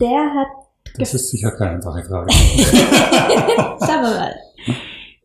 der 0.00 0.34
hat. 0.34 0.48
Das 0.98 1.14
ist 1.14 1.30
sicher 1.30 1.52
keine 1.52 1.76
einfache 1.76 2.02
Frage. 2.02 2.32
Schauen 2.32 4.02
wir 4.02 4.10
mal. 4.10 4.34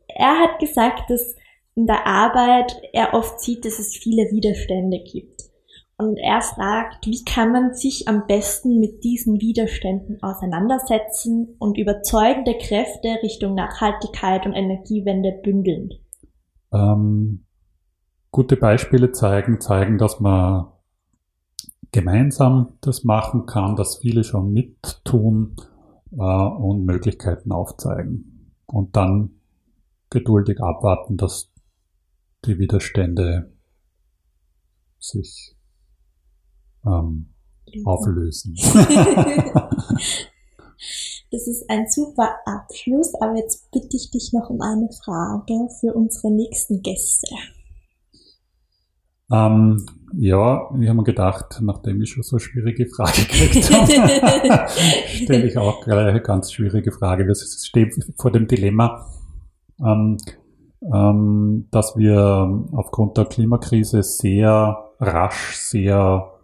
Er 0.08 0.40
hat 0.40 0.60
gesagt, 0.60 1.10
dass 1.10 1.36
in 1.74 1.88
der 1.88 2.06
Arbeit 2.06 2.80
er 2.94 3.14
oft 3.14 3.42
sieht, 3.42 3.66
dass 3.66 3.80
es 3.80 3.98
viele 3.98 4.32
Widerstände 4.32 5.00
gibt. 5.00 5.50
Und 5.98 6.18
er 6.18 6.42
fragt, 6.42 7.06
wie 7.06 7.24
kann 7.24 7.54
man 7.54 7.74
sich 7.74 8.08
am 8.08 8.28
besten 8.28 8.80
mit 8.80 9.04
diesen 9.06 9.40
Widerständen 9.40 10.22
auseinandersetzen 10.22 11.56
und 11.58 11.78
überzeugende 11.78 12.58
Kräfte 12.58 13.18
Richtung 13.24 13.56
Nachhaltigkeit 13.56 14.46
und 14.46 14.54
Energiewende 14.54 15.32
bündeln? 15.42 15.92
Ähm, 16.74 17.46
gute 18.32 18.58
Beispiele 18.58 19.14
zeigen, 19.14 19.62
zeigen, 19.62 19.98
dass 19.98 20.20
man 20.20 20.68
gemeinsam 21.94 22.74
das 22.82 23.06
machen 23.06 23.46
kann, 23.46 23.78
dass 23.78 24.00
viele 24.00 24.26
schon 24.26 24.52
mittun 24.52 25.56
äh, 26.12 26.18
und 26.18 26.84
Möglichkeiten 26.84 27.54
aufzeigen. 27.54 28.54
Und 28.66 28.98
dann 28.98 29.40
geduldig 30.10 30.60
abwarten, 30.60 31.16
dass 31.16 31.54
die 32.44 32.60
Widerstände 32.60 33.54
sich 35.00 35.55
ähm, 36.86 37.34
auflösen. 37.86 38.56
Das 41.32 41.48
ist 41.48 41.70
ein 41.70 41.86
super 41.90 42.36
Abschluss, 42.46 43.14
aber 43.20 43.36
jetzt 43.36 43.70
bitte 43.72 43.98
ich 43.98 44.10
dich 44.10 44.32
noch 44.32 44.50
um 44.50 44.62
eine 44.62 44.90
Frage 45.04 45.68
für 45.80 45.94
unsere 45.94 46.32
nächsten 46.32 46.82
Gäste. 46.82 47.28
Ähm, 49.32 49.86
ja, 50.14 50.70
ich 50.80 50.88
habe 50.88 50.98
mir 50.98 51.04
gedacht, 51.04 51.60
nachdem 51.62 52.02
ich 52.02 52.12
schon 52.12 52.24
so 52.24 52.38
schwierige 52.38 52.86
Frage 52.88 53.24
gekriegt 53.24 53.70
habe, 53.74 54.70
stelle 55.08 55.48
ich 55.48 55.58
auch 55.58 55.84
gleich 55.84 56.08
eine 56.08 56.22
ganz 56.22 56.54
schwierige 56.54 56.92
Frage. 56.92 57.28
Wir 57.28 57.36
stehen 57.36 57.92
vor 58.18 58.32
dem 58.32 58.48
Dilemma, 58.48 59.06
ähm, 59.80 60.18
ähm, 60.94 61.68
dass 61.72 61.98
wir 61.98 62.66
aufgrund 62.72 63.18
der 63.18 63.26
Klimakrise 63.26 64.04
sehr 64.04 64.92
rasch, 65.00 65.56
sehr 65.58 66.35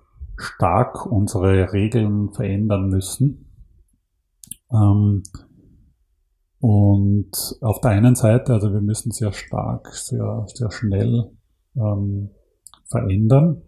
stark 0.42 1.06
unsere 1.06 1.72
Regeln 1.74 2.32
verändern 2.32 2.90
müssen. 2.90 3.52
Ähm, 4.72 5.24
und 6.60 7.32
auf 7.62 7.82
der 7.82 7.92
einen 7.92 8.16
Seite, 8.16 8.54
also 8.54 8.72
wir 8.72 8.82
müssen 8.82 9.12
sehr 9.12 9.34
stark, 9.34 9.94
sehr, 9.96 10.46
sehr 10.54 10.72
schnell 10.72 11.32
ähm, 11.76 12.30
verändern. 12.90 13.64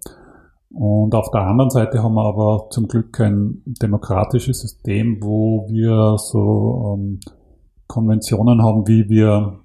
Und 0.70 1.14
auf 1.14 1.30
der 1.32 1.42
anderen 1.42 1.70
Seite 1.70 2.02
haben 2.02 2.16
wir 2.16 2.26
aber 2.26 2.68
zum 2.72 2.88
Glück 2.88 3.20
ein 3.20 3.62
demokratisches 3.66 4.62
System, 4.62 5.18
wo 5.22 5.68
wir 5.70 6.18
so 6.18 6.98
ähm, 6.98 7.20
Konventionen 7.88 8.62
haben, 8.62 8.88
wie 8.88 9.08
wir, 9.08 9.60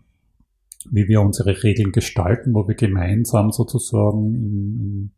wie 0.90 1.08
wir 1.08 1.20
unsere 1.22 1.62
Regeln 1.62 1.92
gestalten, 1.92 2.54
wo 2.54 2.68
wir 2.68 2.74
gemeinsam 2.74 3.52
sozusagen 3.52 4.34
in, 4.34 4.80
in 4.80 5.12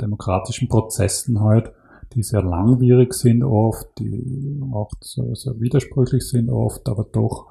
demokratischen 0.00 0.68
Prozessen 0.68 1.40
halt, 1.40 1.72
die 2.14 2.22
sehr 2.22 2.42
langwierig 2.42 3.12
sind 3.14 3.44
oft, 3.44 3.86
die 3.98 4.60
auch 4.72 4.90
sehr, 5.00 5.34
sehr 5.34 5.60
widersprüchlich 5.60 6.26
sind 6.28 6.50
oft, 6.50 6.88
aber 6.88 7.04
doch 7.04 7.48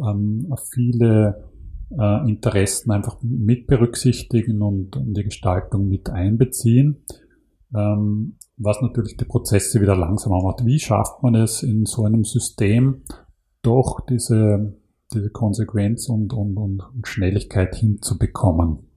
ähm, 0.00 0.54
viele 0.70 1.44
äh, 1.90 2.28
Interessen 2.28 2.90
einfach 2.90 3.18
mit 3.22 3.66
berücksichtigen 3.66 4.62
und 4.62 4.96
in 4.96 5.14
die 5.14 5.24
Gestaltung 5.24 5.88
mit 5.88 6.10
einbeziehen, 6.10 7.04
ähm, 7.74 8.36
was 8.56 8.80
natürlich 8.80 9.16
die 9.16 9.24
Prozesse 9.24 9.80
wieder 9.80 9.96
langsamer 9.96 10.42
macht. 10.42 10.64
Wie 10.64 10.78
schafft 10.78 11.22
man 11.22 11.34
es 11.34 11.62
in 11.62 11.86
so 11.86 12.04
einem 12.04 12.24
System 12.24 13.02
doch 13.62 14.00
diese, 14.00 14.76
diese 15.12 15.30
Konsequenz 15.30 16.08
und, 16.08 16.32
und, 16.32 16.56
und 16.56 16.82
Schnelligkeit 17.04 17.74
hinzubekommen? 17.74 18.87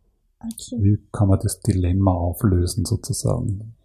Okay. 0.43 0.81
Wie 0.81 0.99
kann 1.11 1.27
man 1.27 1.39
das 1.39 1.59
Dilemma 1.59 2.11
auflösen 2.11 2.85
sozusagen? 2.85 3.75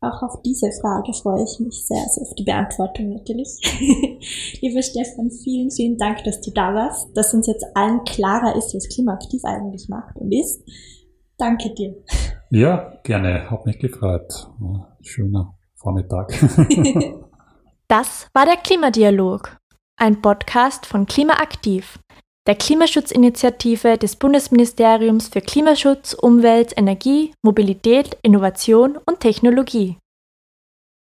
Auch 0.00 0.20
auf 0.22 0.42
diese 0.42 0.68
Frage 0.80 1.12
freue 1.12 1.44
ich 1.44 1.60
mich 1.60 1.86
sehr, 1.86 2.02
also 2.02 2.22
auf 2.22 2.34
die 2.34 2.42
Beantwortung 2.42 3.10
natürlich. 3.10 3.60
Lieber 4.60 4.82
Stefan, 4.82 5.30
vielen, 5.30 5.70
vielen 5.70 5.96
Dank, 5.96 6.24
dass 6.24 6.40
du 6.40 6.50
da 6.50 6.74
warst, 6.74 7.16
dass 7.16 7.32
uns 7.32 7.46
jetzt 7.46 7.64
allen 7.74 8.02
klarer 8.02 8.56
ist, 8.56 8.74
was 8.74 8.88
Klimaaktiv 8.88 9.44
eigentlich 9.44 9.88
macht 9.88 10.16
und 10.16 10.32
ist. 10.32 10.64
Danke 11.38 11.72
dir. 11.74 11.94
Ja, 12.50 12.94
gerne. 13.04 13.48
Hat 13.48 13.64
mich 13.64 13.78
gefreut. 13.78 14.48
Schöner 15.02 15.56
Vormittag. 15.76 16.32
das 17.88 18.28
war 18.34 18.44
der 18.44 18.56
Klimadialog, 18.56 19.56
ein 19.96 20.20
Podcast 20.20 20.84
von 20.84 21.06
Klimaaktiv, 21.06 22.00
der 22.46 22.56
Klimaschutzinitiative 22.56 23.98
des 23.98 24.16
Bundesministeriums 24.16 25.28
für 25.28 25.40
Klimaschutz, 25.40 26.12
Umwelt, 26.14 26.72
Energie, 26.76 27.32
Mobilität, 27.42 28.18
Innovation 28.22 28.98
und 29.06 29.20
Technologie. 29.20 29.96